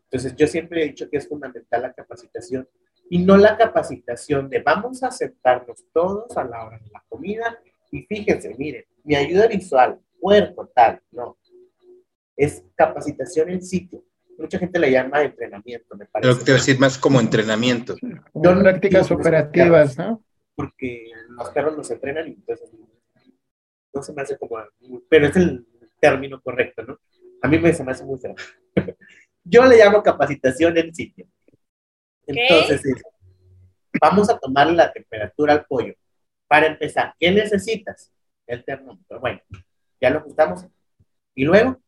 [0.05, 2.67] Entonces, yo siempre he dicho que es fundamental la capacitación
[3.09, 7.59] y no la capacitación de vamos a sentarnos todos a la hora de la comida
[7.91, 11.37] y fíjense, miren, mi ayuda visual, puerco, tal, no.
[12.35, 14.03] Es capacitación en sitio.
[14.37, 16.31] Mucha gente le llama entrenamiento, me parece.
[16.31, 17.95] Lo que te iba a decir más como entrenamiento.
[18.33, 20.23] No prácticas operativas, ¿no?
[20.55, 22.69] porque los perros nos entrenan y entonces
[23.93, 24.57] no se me hace como,
[25.09, 25.65] pero es el
[25.99, 26.99] término correcto, ¿no?
[27.41, 28.35] A mí me, se me hace muy feo.
[29.43, 31.25] Yo le llamo capacitación en sitio.
[32.27, 33.01] Entonces, es,
[33.99, 35.95] vamos a tomar la temperatura al pollo.
[36.47, 38.13] Para empezar, ¿qué necesitas?
[38.45, 39.19] El termómetro.
[39.19, 39.41] Bueno,
[39.99, 40.65] ya lo ajustamos.
[41.33, 41.81] Y luego,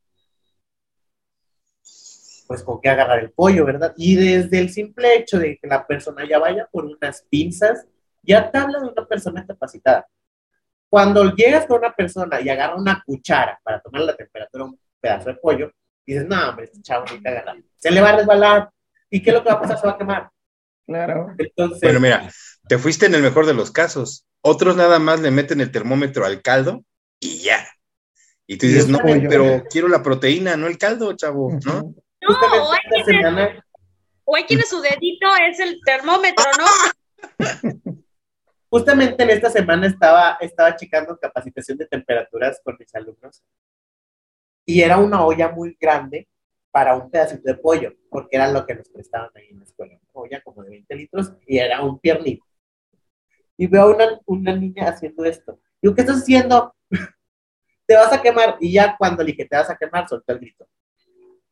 [2.48, 3.94] pues con qué agarrar el pollo, ¿verdad?
[3.98, 7.86] Y desde el simple hecho de que la persona ya vaya por unas pinzas,
[8.22, 10.08] ya te habla de una persona capacitada.
[10.90, 14.80] Cuando llegas con una persona y agarra una cuchara para tomar la temperatura de un
[15.00, 15.72] pedazo de pollo,
[16.06, 17.58] dices, no, hombre, este chavo necesita agarrar.
[17.78, 18.70] Se le va a resbalar.
[19.10, 19.80] ¿Y qué es lo que va a pasar?
[19.80, 20.30] Se va a quemar.
[20.86, 21.34] Claro.
[21.38, 22.30] Entonces, Bueno, mira,
[22.68, 24.28] te fuiste en el mejor de los casos.
[24.42, 26.84] Otros nada más le meten el termómetro al caldo
[27.20, 27.66] y ya.
[28.46, 31.96] Y tú dices, Y no, pero quiero la proteína, no el caldo, chavo, ¿no?
[32.28, 33.66] No, o hay, esta quienes, semana,
[34.26, 36.66] o hay quienes su dedito es el termómetro, ¿no?
[38.74, 43.44] justamente en esta semana estaba, estaba checando capacitación de temperaturas con mis alumnos
[44.66, 46.28] y era una olla muy grande
[46.72, 49.94] para un pedacito de pollo, porque era lo que nos prestaban ahí en la escuela.
[49.94, 52.44] Una olla como de 20 litros y era un piernito.
[53.58, 55.60] Y veo a una, una niña haciendo esto.
[55.80, 56.76] Digo, ¿qué estás haciendo?
[57.86, 58.58] te vas a quemar.
[58.60, 60.68] Y ya cuando le dije, te vas a quemar, soltó el grito.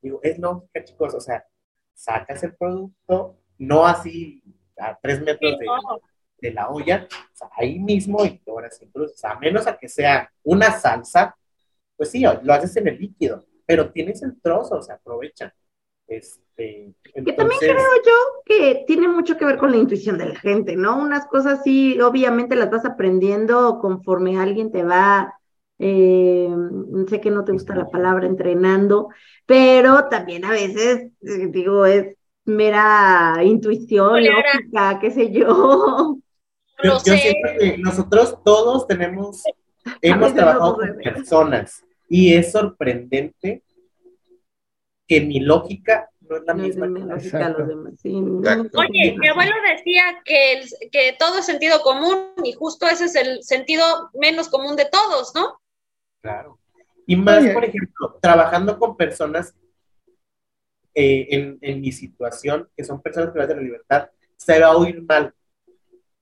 [0.01, 1.45] Digo, es lógica, chicos, o sea,
[1.93, 4.43] sacas el producto, no así
[4.77, 5.67] a tres metros de,
[6.41, 9.87] de la olla, o sea, ahí mismo y ahora o sea, a menos a que
[9.87, 11.35] sea una salsa,
[11.95, 15.53] pues sí, lo haces en el líquido, pero tienes el trozo, o sea, aprovecha.
[16.07, 20.35] Este, Que también creo yo que tiene mucho que ver con la intuición de la
[20.35, 20.99] gente, ¿no?
[20.99, 25.39] Unas cosas sí, obviamente las vas aprendiendo conforme alguien te va,
[25.83, 26.47] eh,
[27.09, 29.09] sé que no te gusta la palabra entrenando,
[29.47, 32.15] pero también a veces, eh, digo, es
[32.45, 35.47] mera intuición, lógica, qué sé yo.
[36.83, 37.17] yo, yo sé.
[37.17, 39.43] siento que nosotros todos tenemos,
[40.01, 43.63] hemos trabajado no con personas y es sorprendente
[45.07, 46.87] que mi lógica no es la No es misma.
[46.93, 47.93] que la- lógica a los demás.
[48.01, 48.39] Sí, no,
[48.77, 53.15] Oye, mi abuelo decía que, el- que todo es sentido común y justo ese es
[53.15, 55.59] el sentido menos común de todos, ¿no?
[56.21, 56.59] Claro.
[57.05, 57.53] Y más, Oye.
[57.53, 59.55] por ejemplo, trabajando con personas
[60.93, 64.77] eh, en, en mi situación, que son personas privadas de la libertad, se va a
[64.77, 65.33] oír mal,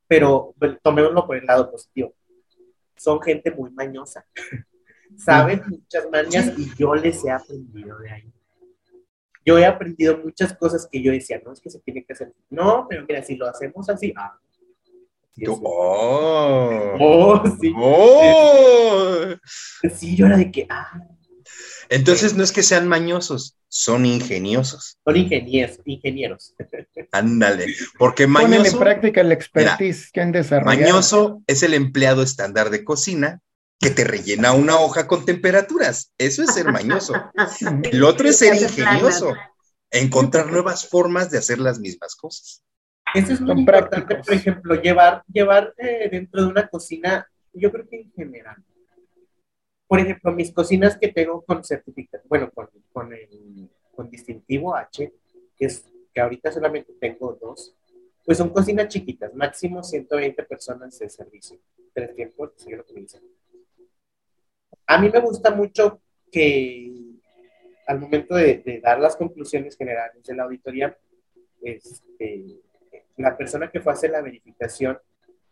[0.08, 2.14] pero bueno, tomémoslo por el lado positivo.
[2.96, 4.26] Son gente muy mañosa.
[5.18, 8.34] Saben muchas mañas y yo les he aprendido de ahí.
[9.46, 12.34] Yo he aprendido muchas cosas que yo decía, no, es que se tiene que hacer.
[12.50, 14.40] No, pero mira, si lo hacemos así, ah.
[15.46, 16.96] Tú- oh.
[17.00, 17.74] Oh, sí.
[17.76, 19.36] Oh.
[19.96, 21.02] Sí, yo era de que, ah,
[21.90, 24.98] Entonces no es que sean mañosos, son ingeniosos.
[25.04, 26.56] son ingenieros, ingenieros.
[27.12, 27.68] Ándale,
[27.98, 30.82] porque Ponen en mañoso, práctica el expertise que han desarrollado.
[30.82, 33.42] mañoso es el empleado estándar de cocina
[33.80, 36.12] que te rellena una hoja con temperaturas.
[36.18, 37.14] Eso es ser mañoso.
[37.92, 39.34] El otro es ser ingenioso,
[39.90, 42.62] encontrar nuevas formas de hacer las mismas cosas.
[43.16, 44.28] Eso es muy Son importante, prácticos.
[44.28, 48.58] por ejemplo, llevar, llevar eh, dentro de una cocina, yo creo que en general.
[49.88, 55.12] Por ejemplo, mis cocinas que tengo con certificado, bueno, con, con, el, con distintivo H,
[55.58, 57.76] que es que ahorita solamente tengo dos,
[58.24, 61.58] pues son cocinas chiquitas, máximo 120 personas de servicio,
[61.94, 63.24] tres tiempos, eso es lo dicen.
[64.86, 66.02] A mí me gusta mucho
[66.32, 66.92] que
[67.88, 70.96] al momento de, de dar las conclusiones generales de la auditoría,
[71.62, 72.62] este,
[73.20, 74.98] la persona que fue a hacer la verificación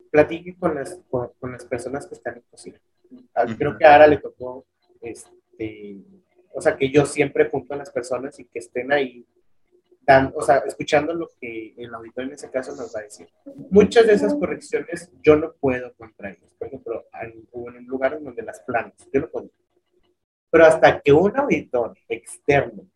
[0.10, 2.80] platique con las, con, con las personas que están en cocina.
[3.36, 4.66] Ah, Creo que a Ara le tocó,
[5.02, 5.98] este,
[6.54, 9.26] o sea, que yo siempre junto a las personas y que estén ahí,
[10.02, 13.28] dan, o sea, escuchando lo que el auditor en ese caso nos va a decir.
[13.70, 16.54] Muchas de esas correcciones yo no puedo contra ellas.
[16.58, 19.50] Por ejemplo, en, en un lugar en donde las planas, yo no puedo.
[20.50, 22.88] Pero hasta que un auditor externo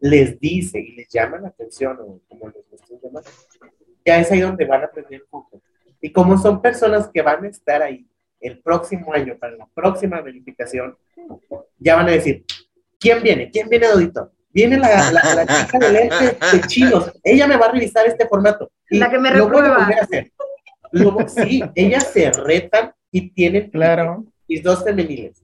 [0.00, 3.24] les dice y les llama la atención o como les gusta llamar,
[4.04, 5.60] ya es ahí donde van a aprender poco.
[6.00, 8.06] Y como son personas que van a estar ahí
[8.40, 10.96] el próximo año para la próxima verificación,
[11.78, 12.44] ya van a decir,
[13.00, 13.50] ¿quién viene?
[13.50, 14.32] ¿Quién viene de auditor?
[14.50, 18.28] Viene la, la, la chica de lente de chinos, ella me va a revisar este
[18.28, 18.70] formato.
[18.88, 20.30] Y La que me lo voy a volver a hacer.
[20.92, 24.26] Luego, sí, ellas se retan y tienen Claro.
[24.46, 25.42] mis dos femeniles.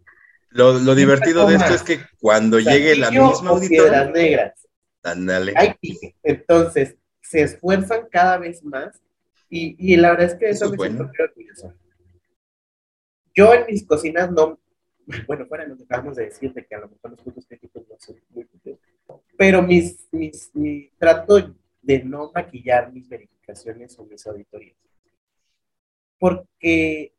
[0.51, 4.69] Lo, lo divertido de esto es que cuando llegue la misma auditora, negras.
[5.03, 5.55] ándale.
[5.57, 6.15] hay pique.
[6.23, 6.97] Entonces,
[7.31, 9.01] se esfuerzan cada vez más
[9.49, 10.97] y, y la verdad es que eso, Eso es me bueno.
[10.97, 11.75] siento muy orgulloso.
[13.35, 14.59] Yo en mis cocinas no,
[15.29, 17.85] bueno, fuera lo que acabamos de decir, de que a lo mejor los puntos críticos
[17.89, 18.79] no son muy puntos,
[19.39, 24.77] pero mis, mis, mi trato de no maquillar mis verificaciones o mis auditorías.
[26.19, 27.15] Porque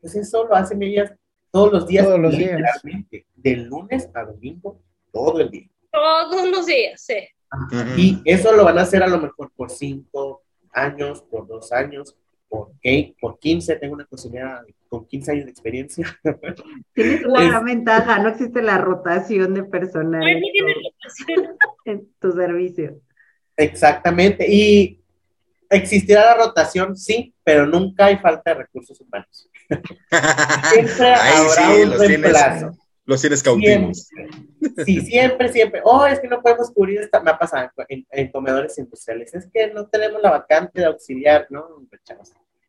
[0.00, 1.12] pues eso lo hacen ellas
[1.50, 2.52] todos los días, Todos los días.
[2.56, 4.80] literalmente, de lunes a domingo,
[5.12, 5.68] todo el día.
[5.90, 7.18] Todos los días, sí.
[7.96, 10.42] Y eso lo van a hacer a lo mejor por cinco
[10.72, 12.16] años, por dos años,
[12.48, 13.14] por, ¿qué?
[13.20, 13.76] por 15.
[13.76, 16.06] Tengo una cocinera con 15 años de experiencia.
[16.94, 20.42] Tienes una Es- gran ventaja, no existe la rotación de personal Ay, en
[21.34, 21.58] tu,
[21.90, 23.00] en tu servicio.
[23.56, 24.46] Exactamente.
[24.48, 25.00] Y
[25.68, 29.48] existirá la rotación, sí, pero nunca hay falta de recursos humanos.
[29.68, 32.76] Siempre Ahí habrá sí, un reemplazo.
[33.10, 34.06] Los tienes cautivos.
[34.06, 34.84] Siempre.
[34.84, 35.80] Sí, siempre, siempre.
[35.84, 37.20] Oh, es que no podemos cubrir esta.
[37.20, 39.34] Me ha pasado en, en comedores industriales.
[39.34, 41.68] Es que no tenemos la vacante de auxiliar, ¿no?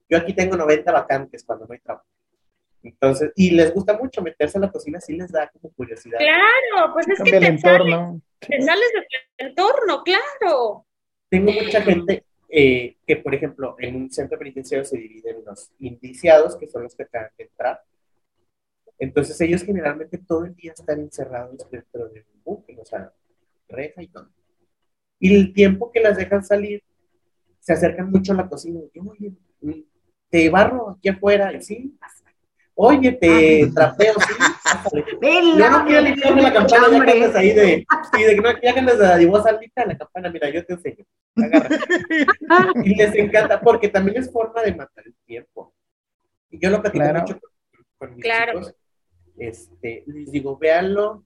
[0.10, 2.06] Yo aquí tengo 90 vacantes cuando no hay trabajo.
[2.84, 6.18] Entonces, y les gusta mucho meterse a la cocina, sí les da como curiosidad.
[6.18, 8.22] Claro, pues es que Cambia el te sales, entorno.
[8.40, 10.86] te sales de tu entorno, claro.
[11.30, 15.72] Tengo mucha gente eh, que, por ejemplo, en un centro penitenciario se dividen en los
[15.80, 17.82] indiciados, que son los que acaban de entrar.
[19.02, 23.12] Entonces, ellos generalmente todo el día están encerrados dentro de un buque, o sea,
[23.68, 24.30] reja y todo.
[25.18, 26.84] Y el tiempo que las dejan salir,
[27.60, 28.80] se acercan mucho a la cocina.
[28.94, 29.34] y, Oye,
[30.30, 31.98] te barro aquí afuera, y sí.
[32.76, 34.34] Oye, te trapeo, sí,
[35.58, 38.52] Yo no quiero limpiarme la campana, ya que andas ahí de, sí, de que no,
[38.62, 41.06] ya que andas de dadivosa, limpia la campana, mira, yo te enseño.
[41.38, 41.70] Agarra.
[42.86, 45.74] Y les encanta, porque también es forma de matar el tiempo.
[46.52, 47.20] Y yo lo platico Claro.
[47.22, 47.52] mucho con,
[47.98, 48.60] con mis Claro.
[48.60, 48.76] chicos.
[49.38, 51.24] Este, les digo, véanlo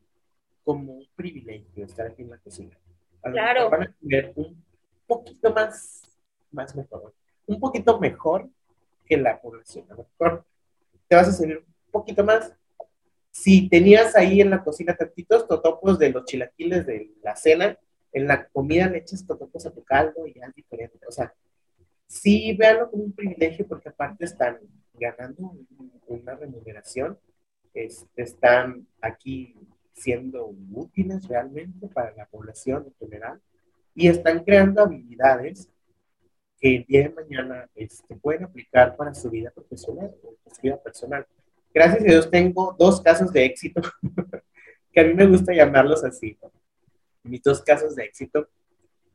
[0.63, 2.77] como un privilegio estar aquí en la cocina.
[3.23, 3.69] A lo Claro.
[3.69, 4.63] van a comer un
[5.07, 6.03] poquito más,
[6.51, 7.13] más mejor,
[7.45, 8.49] un poquito mejor
[9.05, 9.85] que la población.
[9.91, 10.45] A lo mejor
[11.07, 12.53] te vas a servir un poquito más.
[13.31, 17.77] Si tenías ahí en la cocina tantitos totopos de los chilaquiles de la cena,
[18.13, 20.99] en la comida le echas totopos a tu caldo y ya es diferente.
[21.07, 21.33] O sea,
[22.07, 24.57] sí, véanlo como un privilegio porque aparte están
[24.93, 27.19] ganando un- una remuneración,
[27.75, 29.53] este, están aquí
[29.93, 33.41] siendo útiles realmente para la población en general.
[33.93, 35.69] y están creando habilidades
[36.59, 40.81] que el día de mañana este, pueden aplicar para su vida profesional o su vida
[40.81, 41.25] personal.
[41.73, 43.81] Gracias a Dios tengo dos casos de éxito,
[44.91, 46.37] que a mí me gusta llamarlos así.
[47.23, 48.49] Mis dos casos de éxito,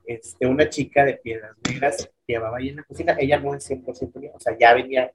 [0.04, 4.18] este, una chica de Piedras Negras llevaba ahí en la cocina, ella no es 100%
[4.18, 5.12] mía, o sea, ya venía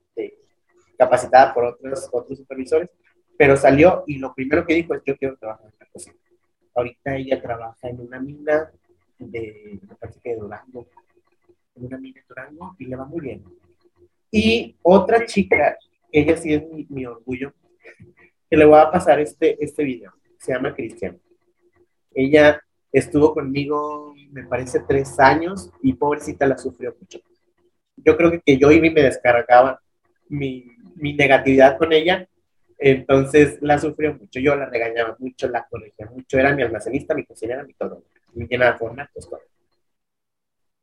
[0.98, 2.92] capacitada por otros, otros supervisores,
[3.38, 6.16] pero salió y lo primero que dijo es, yo quiero trabajar en la cocina.
[6.74, 8.72] Ahorita ella trabaja en una mina
[9.18, 10.88] de, me parece que de Durango,
[11.76, 13.44] en una mina de Durango y le va muy bien.
[14.32, 15.78] Y otra chica,
[16.12, 17.54] ella sí es mi, orgullo,
[18.50, 21.20] que le voy a pasar este, este video, se llama Cristian.
[22.14, 22.62] Ella
[22.92, 27.20] estuvo conmigo, me parece, tres años y pobrecita la sufrió mucho.
[27.98, 29.80] Yo creo que, que yo y me descargaba
[30.28, 30.66] mi,
[30.96, 32.28] mi negatividad con ella,
[32.78, 34.40] entonces la sufrió mucho.
[34.40, 38.04] Yo la regañaba mucho, la corregía mucho, era mi almacenista, mi cocinera, mi todo
[38.36, 39.42] me llenaba de formatos, todo.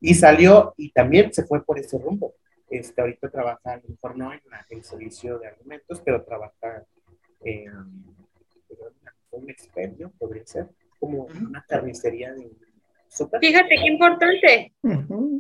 [0.01, 2.35] Y salió y también se fue por ese rumbo.
[2.69, 3.81] Este, ahorita trabaja
[4.17, 4.41] no en,
[4.71, 6.85] el servicio de alimentos, pero trabaja
[7.45, 7.71] en
[9.31, 10.69] un expendio, podría ser,
[10.99, 12.51] como una carnicería de
[13.13, 13.41] super.
[13.41, 14.73] Fíjate qué importante.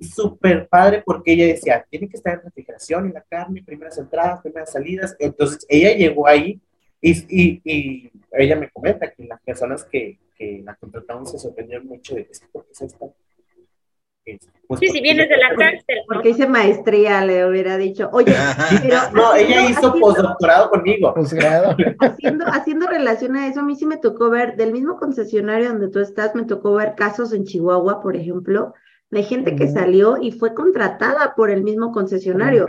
[0.01, 4.43] Súper padre porque ella decía, tiene que estar en refrigeración y la carne, primeras entradas,
[4.43, 5.17] primeras salidas.
[5.19, 6.61] Entonces ella llegó ahí
[7.01, 10.19] y, y, y ella me comenta que las personas que,
[10.65, 13.07] la contratamos se sorprendieron mucho de esto, porque es esta.
[14.25, 15.99] Pues sí, si vienes de la cárcel.
[16.07, 18.09] Porque hice maestría, le hubiera dicho.
[18.13, 18.33] Oye,
[19.13, 21.13] no, ella hizo postdoctorado conmigo.
[22.01, 25.89] Haciendo, haciendo relación a eso, a mí sí me tocó ver, del mismo concesionario donde
[25.89, 28.75] tú estás, me tocó ver casos en Chihuahua, por ejemplo,
[29.11, 32.67] de gente que salió y fue contratada por el mismo concesionario.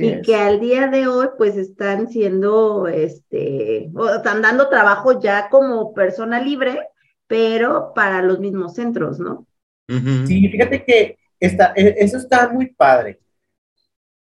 [0.00, 5.94] y que al día de hoy, pues están siendo, este, están dando trabajo ya como
[5.94, 6.80] persona libre
[7.26, 9.46] pero para los mismos centros, ¿no?
[9.86, 13.20] Sí, fíjate que está, e, eso está muy padre.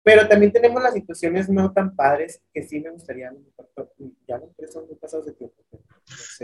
[0.04, 3.32] Pero también tenemos las situaciones no tan padres que sí me gustaría,
[4.28, 5.56] ya no son muy pasados de tiempo.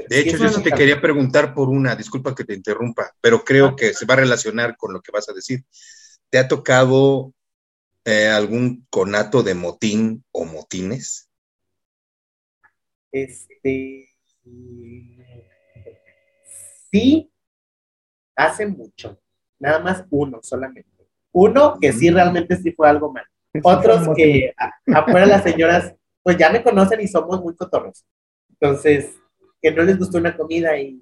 [0.07, 3.67] De hecho, yo sí te quería preguntar por una, disculpa que te interrumpa, pero creo
[3.67, 3.75] ah.
[3.75, 5.63] que se va a relacionar con lo que vas a decir.
[6.29, 7.33] ¿Te ha tocado
[8.03, 11.29] eh, algún conato de motín o motines?
[13.11, 14.09] Este,
[16.91, 17.31] sí
[18.35, 19.19] hace mucho,
[19.59, 20.89] nada más uno solamente.
[21.31, 23.25] Uno que sí realmente sí fue algo mal.
[23.63, 24.53] Otros que
[24.93, 28.05] afuera las señoras, pues ya me conocen y somos muy cotorros.
[28.49, 29.15] Entonces,
[29.61, 31.01] que no les gustó una comida y,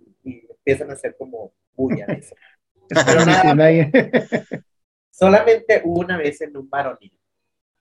[0.66, 2.08] empiezan a hacer como bulla
[2.88, 3.54] Pero nada,
[5.12, 7.20] solamente una vez en un varonil.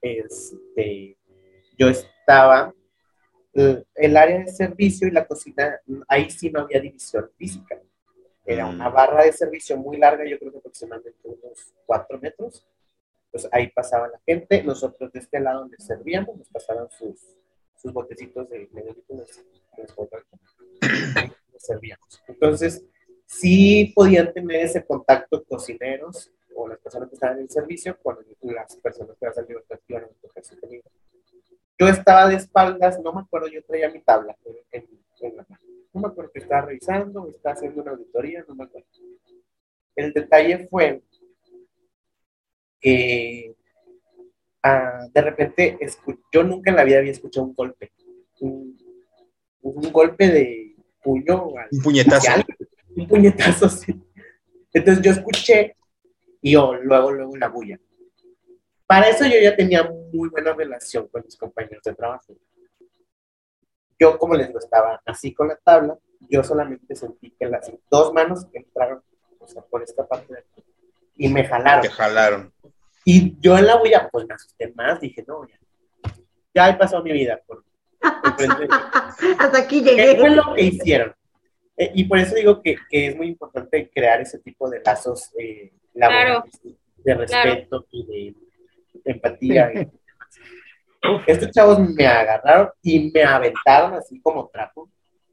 [0.01, 1.17] Este,
[1.77, 2.73] yo estaba,
[3.53, 7.79] eh, el área de servicio y la cocina, ahí sí no había división física.
[8.45, 8.93] Era una mm.
[8.93, 12.65] barra de servicio muy larga, yo creo que aproximadamente unos cuatro metros.
[13.31, 14.61] Pues ahí pasaba la gente.
[14.63, 17.19] Nosotros de este lado donde servíamos, nos pasaban sus,
[17.75, 18.93] sus botecitos de medio
[21.57, 22.21] servíamos.
[22.27, 22.83] Entonces,
[23.25, 28.17] sí podían tener ese contacto cocineros o las personas que estaban en el servicio con
[28.41, 30.83] las personas que iban a iban a su comida.
[31.79, 34.37] Yo estaba de espaldas, no me acuerdo, yo traía mi tabla
[34.71, 34.87] en,
[35.21, 35.63] en la mano
[35.93, 38.87] no me acuerdo que estaba revisando, estaba haciendo una auditoría, no me acuerdo.
[39.95, 41.03] El detalle fue
[42.79, 43.55] que
[44.63, 45.77] ah, de repente
[46.31, 47.91] yo nunca en la vida había escuchado un golpe,
[48.39, 48.77] un,
[49.91, 51.49] golpe de puño.
[51.71, 52.31] Un puñetazo.
[52.95, 53.93] un puñetazo, sí.
[54.73, 55.77] Entonces yo escuché
[56.41, 57.79] y yo luego, luego la bulla.
[58.87, 62.35] Para eso yo ya tenía muy buena relación con mis compañeros de trabajo
[64.03, 65.97] yo como les estaba así con la tabla,
[66.29, 69.01] yo solamente sentí que las dos manos entraron
[69.39, 70.63] o sea, por esta parte de aquí
[71.15, 71.83] y me jalaron.
[71.83, 72.53] Me jalaron.
[73.05, 75.59] Y yo en la huella, pues me asusté más, dije, no, ya,
[76.53, 77.63] ya he pasado mi vida por,
[79.39, 80.15] Hasta aquí llegué.
[80.15, 81.15] ¿Qué fue lo que hicieron?
[81.77, 85.31] Eh, y por eso digo que, que, es muy importante crear ese tipo de lazos
[85.39, 86.59] eh, laborales,
[86.97, 88.35] de respeto y de
[89.05, 89.71] empatía.
[89.73, 89.87] Y,
[91.27, 94.89] estos chavos me agarraron y me aventaron así como trapo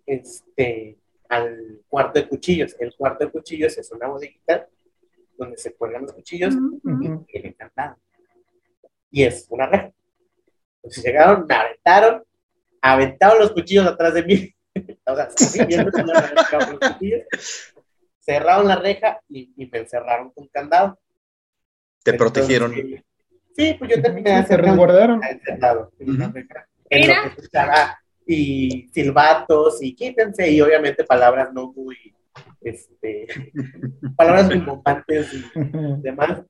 [0.07, 0.99] este,
[1.29, 2.75] al cuarto de cuchillos.
[2.79, 4.67] El cuarto de cuchillos es una bodeguita
[5.37, 7.97] donde se cuelgan los cuchillos y el encantado.
[9.11, 9.93] Y es una reja.
[10.77, 12.25] Entonces llegaron, me aventaron,
[12.81, 14.55] aventaron los cuchillos atrás de mí.
[15.07, 17.23] o sea, así viendo los cuchillos.
[18.19, 20.99] Cerraron la reja y, me encerraron con candado.
[22.03, 22.75] Te protegieron.
[23.57, 25.21] Sí, pues yo terminé de hacer resguardaron.
[28.27, 31.97] y silbatos y quítense y obviamente palabras no muy
[32.61, 33.27] este,
[34.17, 35.45] palabras importantes y
[36.01, 36.43] demás.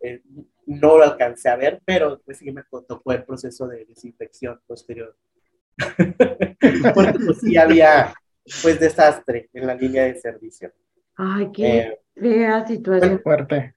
[0.00, 0.22] Eh,
[0.66, 5.16] no lo alcancé a ver, pero pues sí me tocó el proceso de desinfección posterior.
[6.94, 8.12] Porque pues sí había
[8.62, 10.72] pues desastre en la línea de servicio.
[11.16, 13.20] Ay, qué Eh, fea situación.
[13.22, 13.75] Fuerte.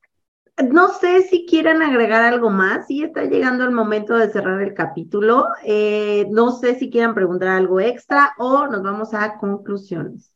[0.68, 4.74] No sé si quieran agregar algo más, sí está llegando el momento de cerrar el
[4.74, 5.48] capítulo.
[5.64, 10.34] Eh, no sé si quieran preguntar algo extra o nos vamos a conclusiones.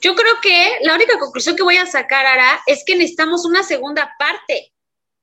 [0.00, 3.62] Yo creo que la única conclusión que voy a sacar, Ara, es que necesitamos una
[3.62, 4.72] segunda parte.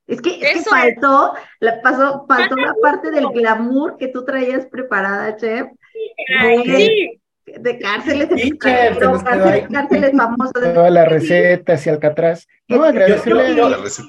[0.06, 5.36] Es que, es faltó, la pasó, faltó la parte del glamour que tú traías preparada,
[5.36, 8.30] Chef, de cárceles, Sí, Se nos quedó cárceles,
[9.52, 9.68] ahí.
[9.68, 10.52] cárceles famosas.
[10.74, 12.46] Todas las recetas y Alcatraz.
[12.68, 13.56] No, Yo- agradecerle.
[13.56, 14.08] yo- La receta.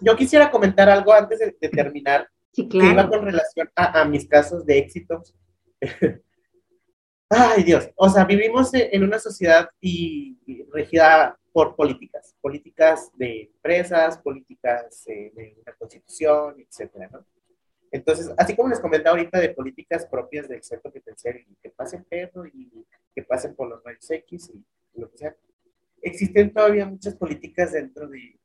[0.00, 4.04] yo quisiera comentar algo antes de, de terminar, Sí, que iba con relación a, a
[4.04, 5.34] mis casos de éxitos.
[7.30, 7.88] Ay, Dios.
[7.96, 15.06] O sea, vivimos en una sociedad y, y regida por políticas, políticas de empresas, políticas
[15.06, 17.24] eh, de una constitución, etcétera, ¿no?
[17.92, 22.02] Entonces, así como les comentaba ahorita de políticas propias del centro penitenciario, y que pasen
[22.04, 24.64] perro y que pasen por los rayos X y
[24.98, 25.36] lo que sea,
[26.00, 28.38] existen todavía muchas políticas dentro de,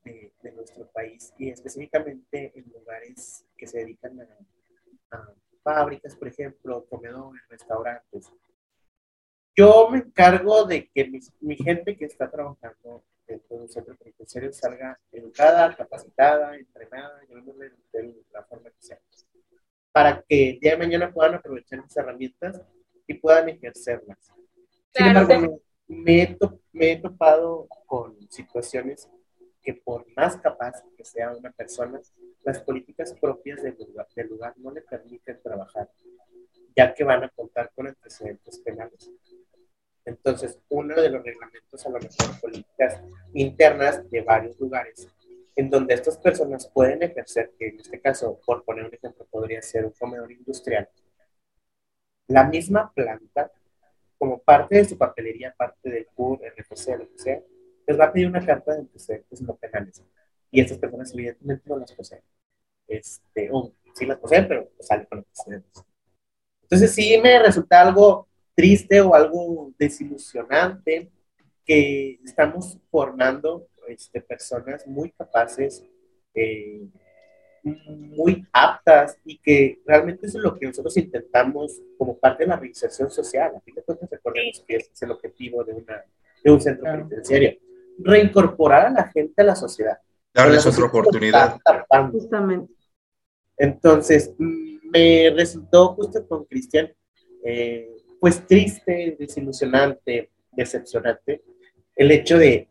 [0.54, 4.20] nuestro país y específicamente en lugares que se dedican
[5.12, 5.34] a,
[5.64, 8.32] fábricas, por ejemplo, comedores, restaurantes.
[9.56, 14.54] Yo me encargo de que mi, gente que está trabajando dentro de un centro penitenciario
[14.54, 19.00] salga educada, capacitada, entrenada, llamémosle de la forma que sea,
[19.98, 22.62] para que el día de mañana puedan aprovechar esas herramientas
[23.08, 24.20] y puedan ejercerlas.
[24.94, 25.22] Sin Claro.
[25.22, 25.46] embargo,
[25.88, 26.38] no- me
[26.72, 29.10] me he topado con situaciones
[29.64, 32.00] que por más capaz que sea una persona,
[32.44, 35.90] las políticas propias del lugar, del lugar no le permiten trabajar,
[36.76, 39.10] ya que van a contar con antecedentes penales.
[40.06, 43.02] Entonces, uno de los reglamentos, a lo mejor políticas
[43.34, 45.08] internas de varios lugares,
[45.58, 49.60] en donde estas personas pueden ejercer, que en este caso, por poner un ejemplo, podría
[49.64, 50.88] ser un comedor industrial,
[52.28, 53.52] la misma planta
[54.20, 57.42] como parte de su papelería, parte del CUR, RFC, lo que sea,
[57.88, 60.04] les va a pedir una carta de antecedentes no penales.
[60.52, 62.22] Y estas personas evidentemente no las poseen.
[62.88, 65.84] Este, o sí las poseen, pero salen con antecedentes.
[66.62, 71.12] Entonces sí me resulta algo triste o algo desilusionante
[71.66, 75.84] que estamos formando este, personas muy capaces,
[76.34, 76.88] eh,
[77.64, 82.56] muy aptas y que realmente eso es lo que nosotros intentamos como parte de la
[82.58, 83.54] reinserción social.
[83.56, 86.04] A fin de cuentas, recordemos que ese es el objetivo de, una,
[86.44, 87.00] de un centro Claro.
[87.00, 87.58] penitenciario.
[88.00, 89.98] Reincorporar a la gente a la sociedad.
[90.34, 91.60] Darles La otra oportunidad.
[92.12, 92.74] Justamente.
[93.58, 96.94] Entonces, me resultó justo con Cristian,
[97.44, 101.44] eh, pues triste, desilusionante, decepcionante,
[101.96, 102.70] el hecho de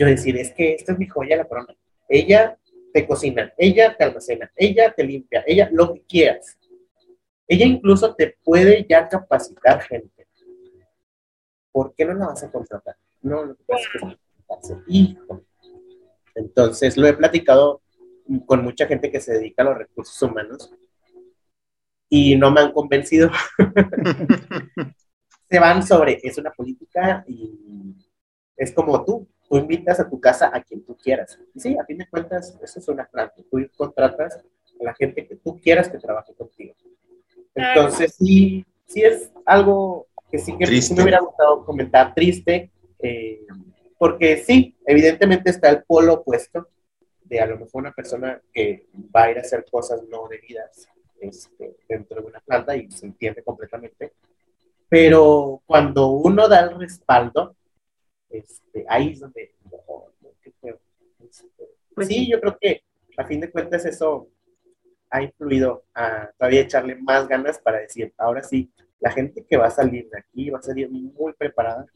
[0.00, 1.76] yo decir, es que esta es mi joya la corona.
[2.08, 2.58] Ella
[2.92, 6.58] te cocina, ella te almacena, ella te limpia, ella lo que quieras.
[7.46, 10.26] Ella incluso te puede ya capacitar gente.
[11.70, 12.96] ¿Por qué no la vas a contratar?
[13.20, 14.18] No, lo que pasa es que.
[14.88, 15.44] Hijo.
[16.34, 17.82] Entonces, lo he platicado
[18.46, 20.72] con mucha gente que se dedica a los recursos humanos
[22.08, 23.30] y no me han convencido.
[25.50, 27.94] se van sobre, es una política y
[28.56, 31.36] es como tú, tú invitas a tu casa a quien tú quieras.
[31.52, 33.34] Y sí, a fin de cuentas, eso es una planta.
[33.50, 36.74] Tú contratas a la gente que tú quieras que trabaje contigo.
[37.56, 40.94] Entonces, sí, sí es algo que sí que Triste.
[40.94, 42.70] me hubiera gustado comentar, triste,
[43.00, 43.44] eh,
[43.98, 46.68] porque sí, evidentemente está el polo opuesto
[47.24, 50.88] de a lo mejor una persona que va a ir a hacer cosas no debidas
[51.20, 54.12] este, dentro de una planta y se entiende completamente.
[54.88, 57.56] Pero cuando uno da el respaldo,
[58.30, 59.54] este, ahí es donde...
[59.86, 60.10] oh,
[60.42, 60.78] qué feo.
[61.94, 62.82] Pues sí, yo creo que
[63.16, 64.28] a fin de cuentas eso
[65.10, 68.70] ha influido a todavía echarle más ganas para decir, ahora sí,
[69.00, 71.86] la gente que va a salir de aquí va a salir muy preparada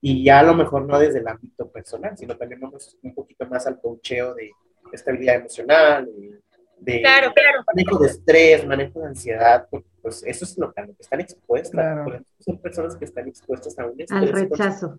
[0.00, 3.46] y ya a lo mejor no desde el ámbito personal, sino también vamos un poquito
[3.46, 4.50] más al coacheo de
[4.92, 6.40] estabilidad emocional, de,
[6.78, 7.64] de Claro, claro.
[7.66, 11.70] manejo de estrés, manejo de ansiedad, porque pues eso es lo que, están expuestas.
[11.70, 12.22] Claro.
[12.38, 14.98] Son personas que están expuestas a un Al rechazo.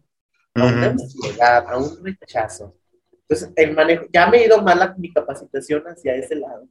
[0.55, 2.75] A una ansiedad, a un rechazo.
[3.11, 6.67] Entonces, el manejo, ya me he ido más la, mi capacitación hacia ese lado,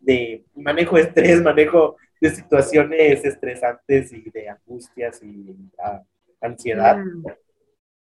[0.00, 6.02] de manejo de estrés, manejo de situaciones estresantes y de angustias y ah,
[6.40, 7.24] ansiedad, Mm.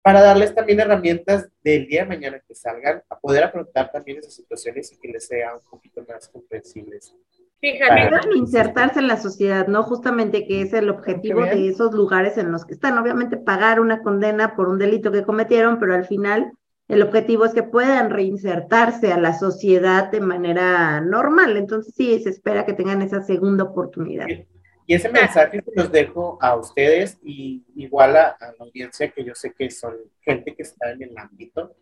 [0.01, 4.33] para darles también herramientas del día de mañana que salgan a poder afrontar también esas
[4.33, 7.15] situaciones y que les sea un poquito más comprensibles
[7.63, 8.09] Fíjate.
[8.09, 9.83] Puedan insertarse en la sociedad, ¿no?
[9.83, 12.97] Justamente que es el objetivo de esos lugares en los que están.
[12.97, 16.51] Obviamente pagar una condena por un delito que cometieron, pero al final
[16.89, 21.55] el objetivo es que puedan reinsertarse a la sociedad de manera normal.
[21.55, 24.27] Entonces sí, se espera que tengan esa segunda oportunidad.
[24.85, 29.23] Y ese mensaje se los dejo a ustedes y igual a, a la audiencia que
[29.23, 31.73] yo sé que son gente que está en el ámbito,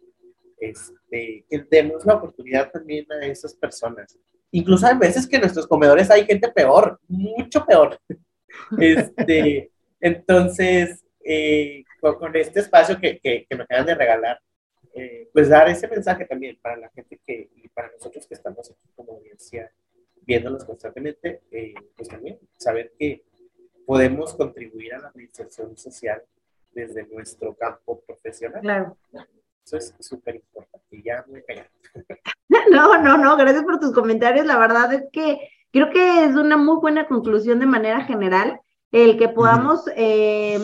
[0.60, 4.16] este, que demos la oportunidad también a esas personas.
[4.52, 8.00] Incluso hay veces que en nuestros comedores hay gente peor, mucho peor.
[8.78, 9.72] Este,
[10.02, 14.42] entonces, eh, con, con este espacio que, que, que me acaban de regalar,
[14.94, 18.70] eh, pues dar ese mensaje también para la gente que, y para nosotros que estamos
[18.70, 19.72] aquí como audiencia
[20.24, 23.24] viéndolos constantemente, eh, pues también saber que
[23.86, 26.22] podemos contribuir a la reinserción social
[26.74, 28.62] desde nuestro campo profesional.
[28.62, 28.98] Claro.
[29.64, 30.88] Eso es súper importante.
[30.92, 31.70] Y ya muy callado.
[32.72, 34.46] No, no, no, gracias por tus comentarios.
[34.46, 35.40] La verdad es que
[35.72, 38.60] creo que es una muy buena conclusión de manera general
[38.92, 40.60] el que podamos eh,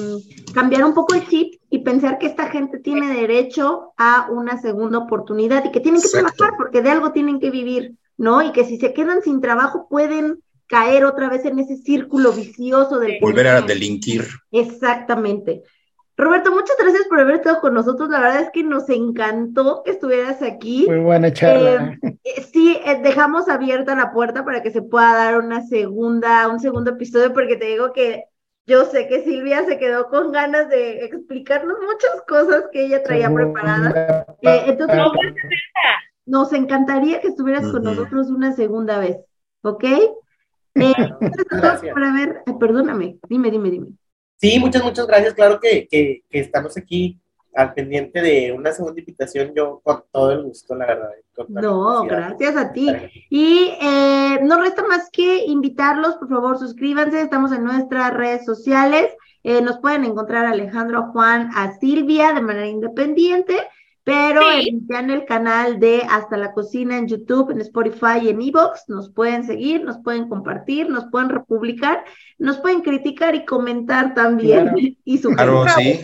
[0.53, 4.97] cambiar un poco el chip y pensar que esta gente tiene derecho a una segunda
[4.97, 6.33] oportunidad y que tienen que Exacto.
[6.35, 8.41] trabajar porque de algo tienen que vivir, ¿no?
[8.41, 12.99] Y que si se quedan sin trabajo pueden caer otra vez en ese círculo vicioso
[12.99, 14.27] del Volver a delinquir.
[14.51, 15.63] Exactamente.
[16.17, 18.09] Roberto, muchas gracias por haber estado con nosotros.
[18.09, 20.85] La verdad es que nos encantó que estuvieras aquí.
[20.87, 21.95] Muy buena charla.
[22.01, 26.59] Eh, sí, eh, dejamos abierta la puerta para que se pueda dar una segunda, un
[26.59, 28.25] segundo episodio, porque te digo que
[28.65, 33.31] yo sé que Silvia se quedó con ganas de explicarnos muchas cosas que ella traía
[33.31, 34.25] preparadas.
[34.41, 35.11] Eh, entonces, No,
[36.25, 39.17] nos encantaría que estuvieras con nosotros una segunda vez,
[39.61, 39.83] ¿ok?
[40.79, 43.87] Eh, gracias a todos por haber, perdóname, dime, dime, dime.
[44.37, 45.33] Sí, muchas, muchas gracias.
[45.33, 47.19] Claro que, que, que estamos aquí
[47.53, 49.53] al pendiente de una segunda invitación.
[49.55, 51.09] Yo con todo el gusto, la verdad.
[51.49, 52.87] No, gracias a ti.
[53.29, 59.09] Y eh, no resta más que invitarlos, por favor, suscríbanse, estamos en nuestras redes sociales,
[59.43, 63.55] Eh, nos pueden encontrar a Alejandro, a Juan, a Silvia de manera independiente,
[64.07, 64.69] pero Sí.
[64.69, 68.41] en, ya en el canal de Hasta la Cocina en YouTube, en Spotify y en
[68.41, 72.05] Evox, nos pueden seguir, nos pueden compartir, nos pueden republicar,
[72.37, 74.77] nos pueden criticar y comentar también Claro.
[75.03, 75.35] y sugerir.
[75.35, 75.99] Claro, sí.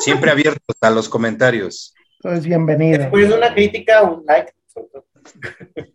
[0.00, 1.94] Siempre abiertos a los comentarios.
[2.20, 2.98] Todo es bienvenido.
[2.98, 4.52] Después de una crítica, un like.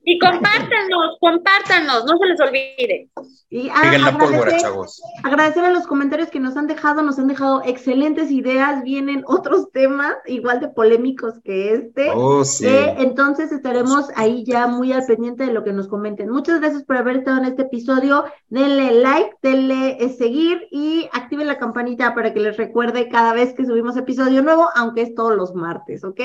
[0.03, 3.09] Y compártanos, compártanos, no se les olvide.
[3.49, 5.01] Y a- Peguen la pólvora, agradecer- chavos.
[5.23, 9.71] Agradecer a los comentarios que nos han dejado, nos han dejado excelentes ideas, vienen otros
[9.71, 12.09] temas igual de polémicos que este.
[12.13, 12.65] Oh, sí.
[12.67, 16.29] Eh, entonces estaremos ahí ya muy al pendiente de lo que nos comenten.
[16.29, 18.25] Muchas gracias por haber estado en este episodio.
[18.49, 23.53] Denle like, denle eh, seguir y activen la campanita para que les recuerde cada vez
[23.53, 26.21] que subimos episodio nuevo, aunque es todos los martes, ¿ok?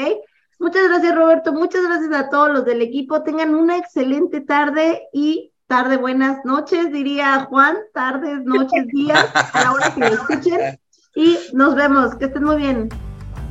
[0.59, 1.53] Muchas gracias, Roberto.
[1.53, 3.23] Muchas gracias a todos los del equipo.
[3.23, 7.77] Tengan una excelente tarde y tarde, buenas noches, diría Juan.
[7.93, 10.81] Tardes, noches, días, a la hora que lo escuchen.
[11.15, 12.15] Y nos vemos.
[12.17, 12.89] Que estén muy bien.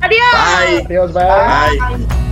[0.00, 0.20] Adiós.
[0.32, 0.84] Bye.
[0.86, 1.96] Adiós, bye.
[1.96, 2.25] Bye.